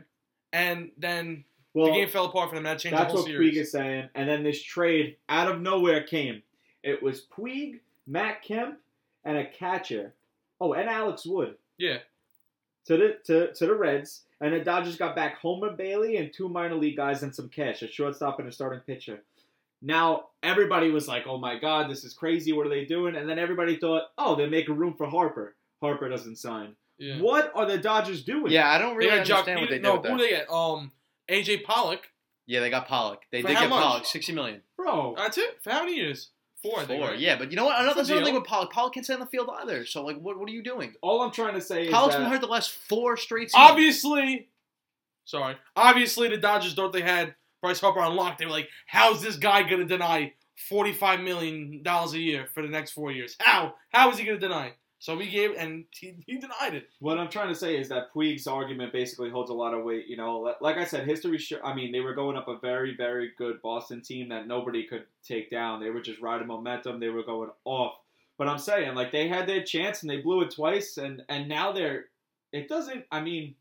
[0.52, 2.64] And then Well, the game fell apart for them.
[2.64, 3.54] That changed the that's whole what series.
[3.54, 4.08] Puig is saying.
[4.14, 6.42] And then this trade out of nowhere came.
[6.82, 8.78] It was Puig, Matt Kemp,
[9.24, 10.12] and a catcher.
[10.60, 11.98] Oh, and Alex Wood yeah,
[12.86, 14.22] to the to, to the Reds.
[14.40, 17.82] And the Dodgers got back Homer Bailey and two minor league guys and some cash,
[17.82, 19.22] a shortstop and a starting pitcher.
[19.82, 22.52] Now everybody was like, "Oh my God, this is crazy!
[22.52, 25.56] What are they doing?" And then everybody thought, "Oh, they're making room for Harper.
[25.80, 26.76] Harper doesn't sign.
[26.98, 27.20] Yeah.
[27.20, 29.76] What are the Dodgers doing?" Yeah, I don't They really got Jock understand what they
[29.76, 30.22] Peter- did No, with who that.
[30.22, 30.50] they get?
[30.50, 30.92] Um,
[31.28, 32.08] AJ Pollock.
[32.46, 33.22] Yeah, they got Pollock.
[33.32, 33.82] They For did get much?
[33.82, 34.62] Pollock, 60 million.
[34.76, 35.14] bro.
[35.16, 35.62] That's it.
[35.62, 36.30] For how many years?
[36.62, 36.80] Four.
[36.80, 37.10] I think, Four.
[37.10, 37.18] right?
[37.18, 37.78] Yeah, but you know what?
[37.80, 38.70] Another That's a another thing with Pollock.
[38.72, 39.84] Pollock can't stay on the field either.
[39.86, 40.94] So, like, what, what are you doing?
[41.02, 43.70] All I'm trying to say is Pollock's that been hurt the last four straight seasons.
[43.70, 44.48] Obviously,
[45.24, 45.56] sorry.
[45.76, 48.38] Obviously, the Dodgers thought they had Bryce Harper on lock.
[48.38, 50.32] They were like, "How's this guy gonna deny
[50.68, 53.36] forty-five million dollars a year for the next four years?
[53.40, 53.74] How?
[53.90, 54.72] How is he gonna deny?"
[55.04, 56.88] So we gave, and he, he denied it.
[56.98, 60.06] What I'm trying to say is that Puig's argument basically holds a lot of weight.
[60.06, 61.36] You know, like I said, history.
[61.36, 64.84] Sh- I mean, they were going up a very, very good Boston team that nobody
[64.84, 65.78] could take down.
[65.78, 67.00] They were just riding momentum.
[67.00, 67.96] They were going off.
[68.38, 71.50] But I'm saying, like, they had their chance and they blew it twice, and and
[71.50, 72.06] now they're.
[72.54, 73.04] It doesn't.
[73.12, 73.56] I mean,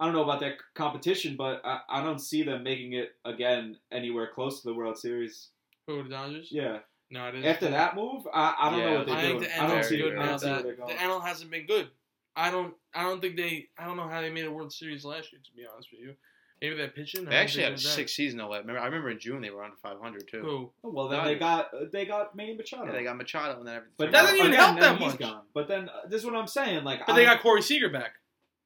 [0.00, 3.76] I don't know about that competition, but I, I don't see them making it again
[3.92, 5.50] anywhere close to the World Series.
[5.86, 6.48] Who the Dodgers?
[6.50, 6.78] Yeah.
[7.10, 7.44] No, it is.
[7.46, 9.40] After that move, I, I don't Yeah, know what they're I doing.
[9.40, 9.96] think the I don't see.
[9.98, 10.28] very good I now.
[10.30, 10.96] don't see where That they're going.
[10.96, 11.88] the NL hasn't been good.
[12.36, 12.74] I don't.
[12.94, 13.68] I don't think they.
[13.78, 15.40] I don't know how they made a World Series last year.
[15.44, 16.14] To be honest with you,
[16.60, 17.24] maybe that pitching.
[17.24, 17.88] They actually had it a was that.
[17.90, 18.48] six season though.
[18.54, 20.40] Remember, I remember in June they were under 500 too.
[20.42, 20.70] Who?
[20.84, 22.86] Oh, Well, then they got they got Manny Machado.
[22.86, 23.94] Yeah, they got Machado and then everything.
[23.96, 25.18] But That doesn't even help then that much.
[25.18, 25.42] Gone.
[25.54, 26.84] But then uh, this is what I'm saying.
[26.84, 28.12] Like, But they I'm- got Corey Seager back.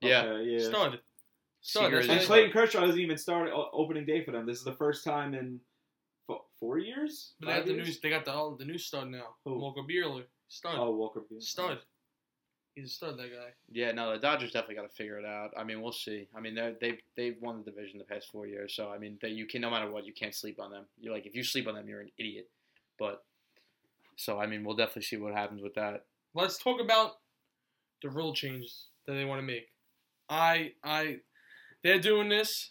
[0.02, 0.22] yeah.
[0.24, 0.58] Okay, yeah.
[0.68, 1.00] Stud.
[1.62, 1.84] Stud.
[1.84, 4.44] Seager is- And Clayton Kershaw doesn't even start o- opening day for them.
[4.46, 5.71] This is the first time in fo-
[6.62, 7.34] four years.
[7.40, 7.88] But they Five got the years?
[7.88, 7.94] new.
[8.02, 9.34] They got the oh, the new stud now.
[9.44, 9.58] Who?
[9.58, 10.24] Walker Buehler.
[10.48, 10.74] Stud.
[10.78, 11.20] Oh, Walker.
[11.20, 11.42] Buehler.
[11.42, 11.78] Stud.
[12.74, 13.18] He's a stud.
[13.18, 13.50] That guy.
[13.70, 15.50] Yeah, no, the Dodgers definitely got to figure it out.
[15.58, 16.28] I mean, we'll see.
[16.36, 19.18] I mean, they're- they've they've won the division the past four years, so I mean,
[19.20, 20.84] they, you can no matter what, you can't sleep on them.
[20.98, 22.48] You're like, if you sleep on them, you're an idiot.
[22.98, 23.24] But
[24.16, 26.04] so I mean, we'll definitely see what happens with that.
[26.34, 27.16] Let's talk about
[28.02, 29.68] the rule changes that they want to make.
[30.30, 31.18] I I
[31.82, 32.70] they're doing this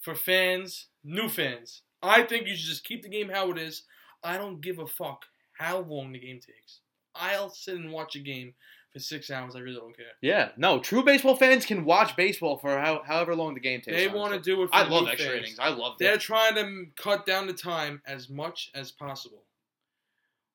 [0.00, 1.82] for fans, new fans.
[2.02, 3.82] I think you should just keep the game how it is.
[4.22, 5.24] I don't give a fuck
[5.58, 6.80] how long the game takes.
[7.14, 8.54] I'll sit and watch a game
[8.92, 9.56] for six hours.
[9.56, 10.06] I really don't care.
[10.20, 13.96] Yeah, no, true baseball fans can watch baseball for how, however long the game takes.
[13.96, 15.38] They want to do it for I love extra fans.
[15.42, 15.58] innings.
[15.58, 16.20] I love They're that.
[16.20, 19.42] trying to cut down the time as much as possible.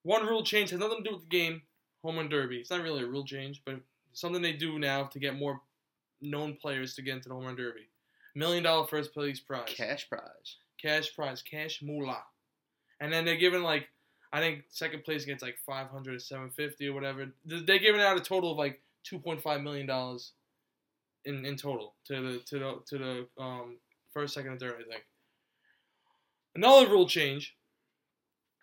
[0.04, 1.62] One rule change has nothing to do with the game.
[2.04, 2.58] home run derby.
[2.58, 3.76] It's not really a rule change, but
[4.14, 5.62] something they do now to get more
[6.22, 7.88] known players to get into the home run derby.
[8.36, 10.58] Million dollar first place prize, Cash prize.
[10.84, 12.24] Cash prize, cash moolah,
[13.00, 13.88] and then they're giving like
[14.32, 17.28] I think second place gets like 500 or 750 or whatever.
[17.46, 18.82] They're giving out a total of like
[19.12, 20.34] 2.5 million dollars
[21.26, 23.78] in in total to the to the to the um,
[24.14, 24.76] first, second, and third.
[24.80, 25.04] I think.
[26.56, 27.56] Another rule change.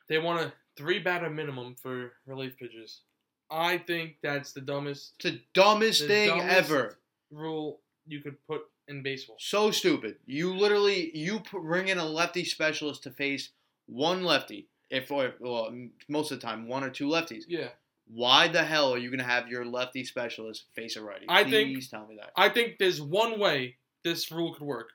[0.08, 3.02] They want a three batter minimum for relief pitchers.
[3.50, 6.98] I think that's the dumbest It's the dumbest The thing dumbest- ever.
[7.32, 9.36] rule you could put in baseball.
[9.38, 10.16] So stupid.
[10.26, 13.50] You literally you bring in a lefty specialist to face
[13.86, 14.66] one lefty.
[14.90, 15.72] If or well,
[16.08, 17.44] most of the time one or two lefties.
[17.48, 17.68] Yeah.
[18.12, 21.26] Why the hell are you gonna have your lefty specialist face a righty?
[21.28, 22.32] I Please think- tell me that.
[22.36, 24.90] I think there's one way this rule could work.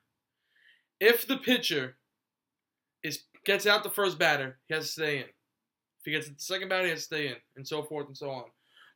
[0.99, 1.95] If the pitcher
[3.03, 5.23] is gets out the first batter, he has to stay in.
[5.23, 8.17] If he gets the second batter, he has to stay in, and so forth and
[8.17, 8.45] so on.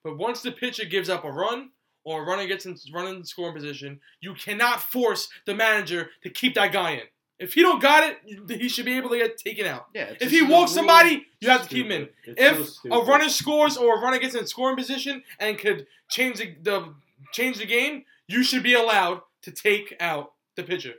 [0.03, 1.71] But once the pitcher gives up a run
[2.03, 6.55] or a runner gets in running scoring position, you cannot force the manager to keep
[6.55, 7.03] that guy in.
[7.39, 9.87] If he don't got it, he should be able to get taken out.
[9.95, 10.13] yeah.
[10.19, 12.09] If he walks somebody, you have to keep him in.
[12.23, 12.37] Stupid.
[12.37, 15.87] It's so If a runner scores or a runner gets in scoring position and could
[16.09, 16.93] change the, the
[17.31, 20.95] change the game, you should be allowed to take out the pitcher.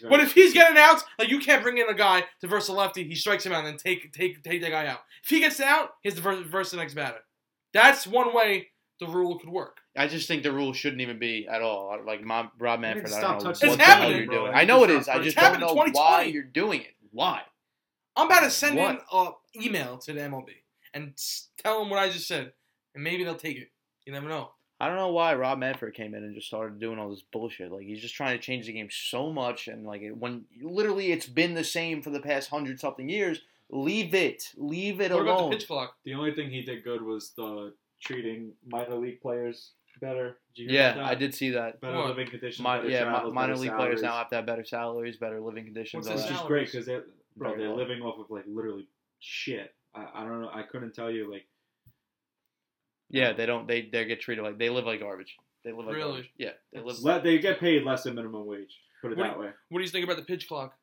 [0.00, 2.68] Very But if he's getting out, like you can't bring in a guy to verse
[2.68, 5.00] a lefty, he strikes him out and then take take take that guy out.
[5.22, 7.20] If he gets out, he has to verse, verse the next batter.
[7.72, 8.68] That's one way
[9.00, 9.78] the rule could work.
[9.96, 11.98] I just think the rule shouldn't even be at all.
[12.04, 14.34] Like my, Rob need Manfred, I don't know what the the hell you're bro.
[14.44, 14.54] doing.
[14.54, 15.08] I I know it think is.
[15.08, 16.94] I just don't know why you're doing it.
[17.10, 17.42] Why?
[18.16, 18.90] I'm about to send What?
[18.90, 19.32] in an
[19.64, 20.48] email to the MLB
[20.94, 21.14] and
[21.62, 22.52] tell them what I just said,
[22.94, 23.70] and maybe they'll take it.
[24.06, 24.50] You never know.
[24.80, 27.72] I don't know why Rob Manfred came in and just started doing all this bullshit.
[27.72, 31.10] Like he's just trying to change the game so much, and like it- when literally
[31.12, 33.40] it's been the same for the past hundred something years.
[33.70, 34.50] Leave it.
[34.56, 35.96] Leave it What about the pitch clock?
[36.04, 40.38] The only thing he did good was the treating minor league players better.
[40.54, 41.04] Did you hear Yeah, that?
[41.04, 41.80] I did see that.
[41.80, 42.06] Better What?
[42.08, 42.60] living conditions.
[42.60, 45.40] Mi- better yeah, travels, minor better league players now have to have better salaries, better
[45.40, 46.06] living conditions.
[46.06, 46.34] What's all his Which that.
[46.34, 46.48] is salaries?
[46.48, 47.04] great because they're
[47.36, 48.86] bro, they're living off of like literally
[49.20, 49.74] shit.
[49.94, 50.50] I, I don't know.
[50.52, 51.46] I couldn't tell you like
[53.10, 53.66] Yeah, they don't.
[53.66, 55.36] They they get treated like they live like garbage.
[55.64, 56.10] They live like Really?
[56.12, 56.30] garbage.
[56.36, 57.00] Yeah, they live.
[57.00, 58.78] le- they get paid less than minimum wage.
[59.02, 59.48] Put it What that way.
[59.70, 60.74] What do you think about the pitch clock?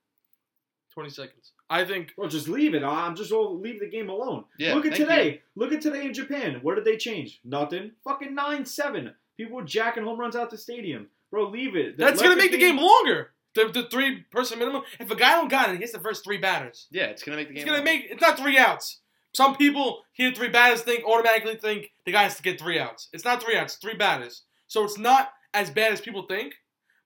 [0.95, 1.51] Twenty seconds.
[1.69, 2.83] I think Well, just leave it.
[2.83, 4.45] I'm just will leave the game alone.
[4.57, 5.41] Yeah, Look at thank today.
[5.55, 6.59] Look at today in Japan.
[6.61, 7.41] What did they change?
[7.43, 7.91] Nothing.
[8.03, 9.13] Fucking nine seven.
[9.35, 11.07] People were jacking home runs out the stadium.
[11.31, 11.97] Bro, leave it.
[11.97, 13.31] that's gonna make the game longer.
[13.55, 14.83] The, the three person minimum.
[14.99, 16.87] If a guy don't got it, he hits the first three batters.
[16.91, 17.61] Yeah, it's gonna make the game.
[17.61, 17.91] It's gonna longer.
[17.91, 19.01] make it's not three outs.
[19.33, 23.09] Some people hear three batters think automatically think the guy has to get three outs.
[23.11, 24.43] It's not three outs, three batters.
[24.67, 26.53] So it's not as bad as people think,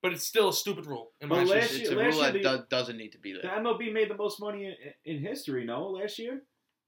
[0.02, 1.62] but it's still a stupid rule in my But opinion.
[1.62, 3.42] last It's, a last rule year that the- do- doesn't need to be there.
[3.42, 3.48] The.
[3.50, 4.66] MLB made the most money
[5.06, 5.66] in, in history.
[5.66, 6.42] No, last year.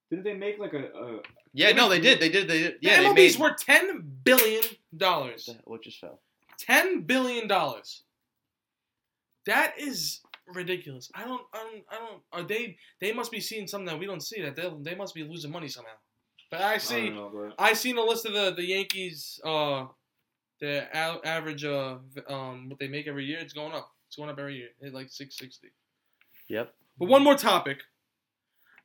[0.09, 1.19] Didn't they make like a, a
[1.53, 2.19] Yeah, no, they did.
[2.19, 2.47] They did.
[2.49, 2.75] They did.
[2.81, 3.41] Yeah, they MLB's made.
[3.41, 4.63] worth ten billion
[4.95, 5.49] dollars.
[5.63, 6.19] What just fell?
[6.59, 8.03] Ten billion dollars.
[9.45, 10.19] That is
[10.53, 11.09] ridiculous.
[11.15, 11.41] I don't.
[11.53, 11.83] I don't.
[11.89, 12.21] I don't.
[12.33, 12.77] Are they?
[12.99, 14.41] They must be seeing something that we don't see.
[14.41, 15.93] That they they must be losing money somehow.
[16.49, 17.05] But I I see.
[17.05, 17.51] don't know, bro.
[17.57, 19.39] I seen a list of the the Yankees.
[19.43, 19.85] Uh,
[20.61, 23.39] the a- average uh v- um what they make every year.
[23.39, 23.91] It's going up.
[24.07, 24.69] It's going up every year.
[24.79, 25.69] It's like six sixty.
[26.47, 26.73] Yep.
[26.97, 27.79] But one more topic.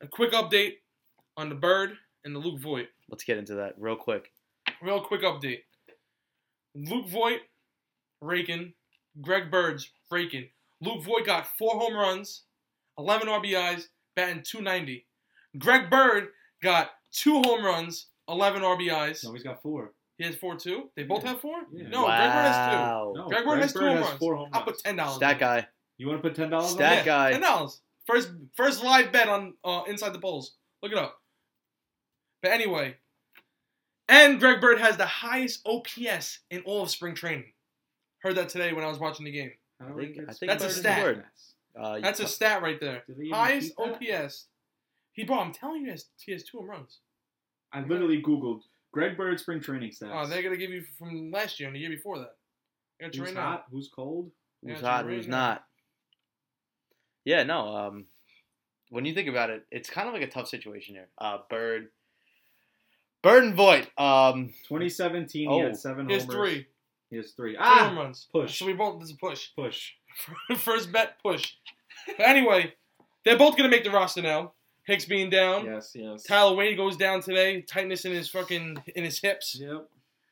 [0.02, 0.74] A quick update
[1.36, 1.92] on the Bird
[2.24, 2.86] and the Luke Voit.
[3.08, 4.32] Let's get into that real quick.
[4.82, 5.60] Real quick update.
[6.74, 7.40] Luke Voit,
[8.20, 8.72] raking.
[9.22, 10.48] Greg Bird's raking.
[10.82, 12.42] Luke Voit got four home runs,
[12.98, 15.06] 11 RBIs, batting 290.
[15.58, 16.28] Greg Bird
[16.62, 19.24] got two home runs, 11 RBIs.
[19.24, 19.92] No, he's got four.
[20.18, 20.90] He has four too.
[20.96, 21.30] They both Yeah.
[21.30, 21.58] have four.
[21.72, 21.88] Yeah.
[21.88, 23.12] No, Greg Bird has two.
[23.18, 24.18] No, Greg Bird has two home runs.
[24.18, 25.16] four home I'll put ten dollars.
[25.16, 25.66] Stat guy.
[25.98, 26.70] You want to put ten dollars?
[26.70, 27.32] Stat guy.
[27.32, 27.80] Ten dollars.
[28.06, 30.54] First, first live bet on uh, inside the polls.
[30.82, 31.20] Look it up.
[32.42, 32.96] But anyway,
[34.08, 37.52] and Greg Bird has the highest OPS in all of spring training.
[38.20, 39.50] Heard that today when I was watching the game.
[39.80, 41.02] I, don't think- think I think That's a Bird is stat.
[41.02, 41.24] word.
[41.78, 43.02] Uh, That's a stat right there.
[43.06, 43.72] Do they even Highest?
[43.78, 44.46] OPS.
[45.12, 47.00] He bro, I'm telling you, he has, he has two home runs.
[47.72, 48.60] I literally googled
[48.96, 50.10] Greg Bird spring training stats.
[50.10, 52.34] Oh, they're gonna give you from last year and the year before that.
[52.98, 53.42] I got Who's right now.
[53.42, 53.64] hot?
[53.70, 54.30] Who's cold?
[54.64, 55.36] Who's hot, right who's now.
[55.48, 55.64] not.
[57.26, 57.76] Yeah, no.
[57.76, 58.06] Um,
[58.88, 61.08] when you think about it, it's kind of like a tough situation here.
[61.18, 61.88] Uh, Bird,
[63.22, 63.86] Bird and Voit.
[63.98, 65.60] Um, 2017, he Oh.
[65.62, 66.36] had seven He has homers.
[66.36, 66.66] three.
[67.10, 67.52] He has three.
[67.54, 68.28] Three home Ah, runs.
[68.32, 68.58] push.
[68.58, 69.50] So we both this is a push.
[69.54, 69.92] push.
[70.56, 71.52] First bet push.
[72.06, 72.74] But anyway,
[73.26, 74.54] they're both gonna make the roster now.
[74.86, 75.64] Hicks being down.
[75.66, 76.22] Yes, yes.
[76.22, 77.62] Tyler Wade goes down today.
[77.62, 79.56] Tightness in his fucking in his hips.
[79.60, 79.88] Yep.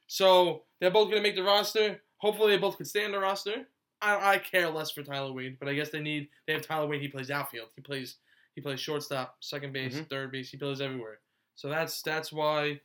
[0.07, 2.01] So they're both gonna make the roster.
[2.19, 3.67] Hopefully they both can stay on the roster.
[4.01, 6.87] I, I care less for Tyler Wade, but I guess they need they have Tyler
[6.87, 7.01] Wade.
[7.01, 7.69] He plays outfield.
[7.75, 8.17] He plays
[8.55, 10.09] he plays shortstop, second base, Mhm.
[10.09, 10.51] third base.
[10.51, 11.19] He plays everywhere.
[11.57, 12.81] So that's that's why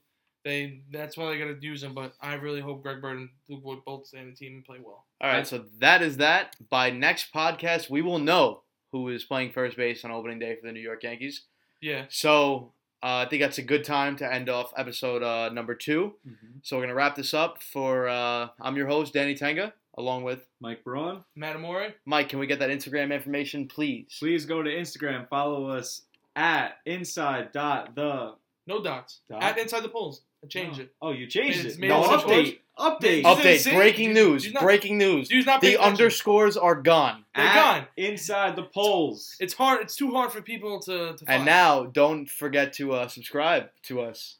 [0.45, 1.93] They that's why they got to use him.
[1.93, 4.65] But I really hope Greg Bird and Luke Voit both stay in the team and
[4.65, 5.05] play well.
[5.21, 6.55] All right, so that is that.
[6.69, 8.63] By next podcast, we will know
[8.93, 11.43] who is playing first base on opening day for the New York Yankees.
[11.81, 12.05] Yeah.
[12.09, 16.13] So uh, I think that's a good time to end off episode uh, number 2
[16.27, 16.35] Mhm.
[16.63, 17.63] So we're gonna wrap this up.
[17.63, 21.23] For uh, I'm your host Danny Tenga, along with Mike Braun.
[21.37, 21.93] Matamore.
[22.05, 22.29] Mike.
[22.29, 24.17] Can we get that Instagram information, please?
[24.19, 25.27] Please go to Instagram.
[25.29, 26.01] Follow us
[26.35, 28.35] at inside dot the
[28.67, 29.21] No dots.
[29.29, 29.41] Dot?
[29.41, 30.21] At inside the polls.
[30.43, 30.83] I changed oh.
[30.83, 30.91] it.
[31.01, 31.81] Oh, you changed It's it.
[31.81, 32.45] No it update.
[32.45, 32.59] simple.
[32.79, 33.23] Update.
[33.23, 33.75] Update.
[33.75, 34.43] Breaking news.
[34.43, 35.29] do not- breaking news.
[35.31, 35.81] Not The attention.
[35.91, 37.25] underscores are gone.
[37.35, 37.87] They're At gone.
[37.97, 39.35] Inside the polls.
[39.39, 39.81] It's hard.
[39.81, 41.15] It's too hard for people to.
[41.15, 44.37] to And now, don't forget to uh, subscribe to us.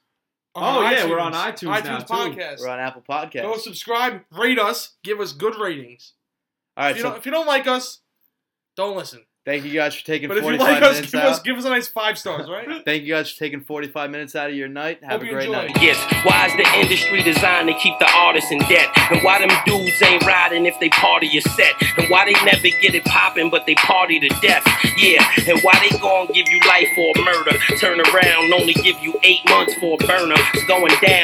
[0.55, 2.13] On Oh, yeah, we're on iTunes iTunes now, too.
[2.13, 2.59] podcast.
[2.61, 3.41] We're on Apple Podcast.
[3.43, 3.59] Go Podcasts.
[3.59, 6.13] subscribe, rate us, give us good ratings.
[6.75, 7.99] All right, if, you so don't, if you don't like us,
[8.75, 9.21] don't listen.
[9.45, 11.29] Thank you guys for taking But if you 45 like us, minutes give out.
[11.31, 12.67] us give us a nice five stars, right?
[12.85, 15.03] Thank you guys for taking 45 minutes out of your night.
[15.03, 15.67] Have Hope a great enjoy.
[15.67, 15.71] night.
[15.81, 18.89] Yes, why is the industry designed to keep the artists in debt?
[19.11, 21.73] And why them dudes ain't riding if they party is set?
[21.97, 24.63] And why they never get it popping but they party to death?
[24.97, 27.57] Yeah, and why they gon' give you life for a murder?
[27.79, 30.35] Turn around, only give you eight months for a burner.
[30.53, 31.17] It's going down.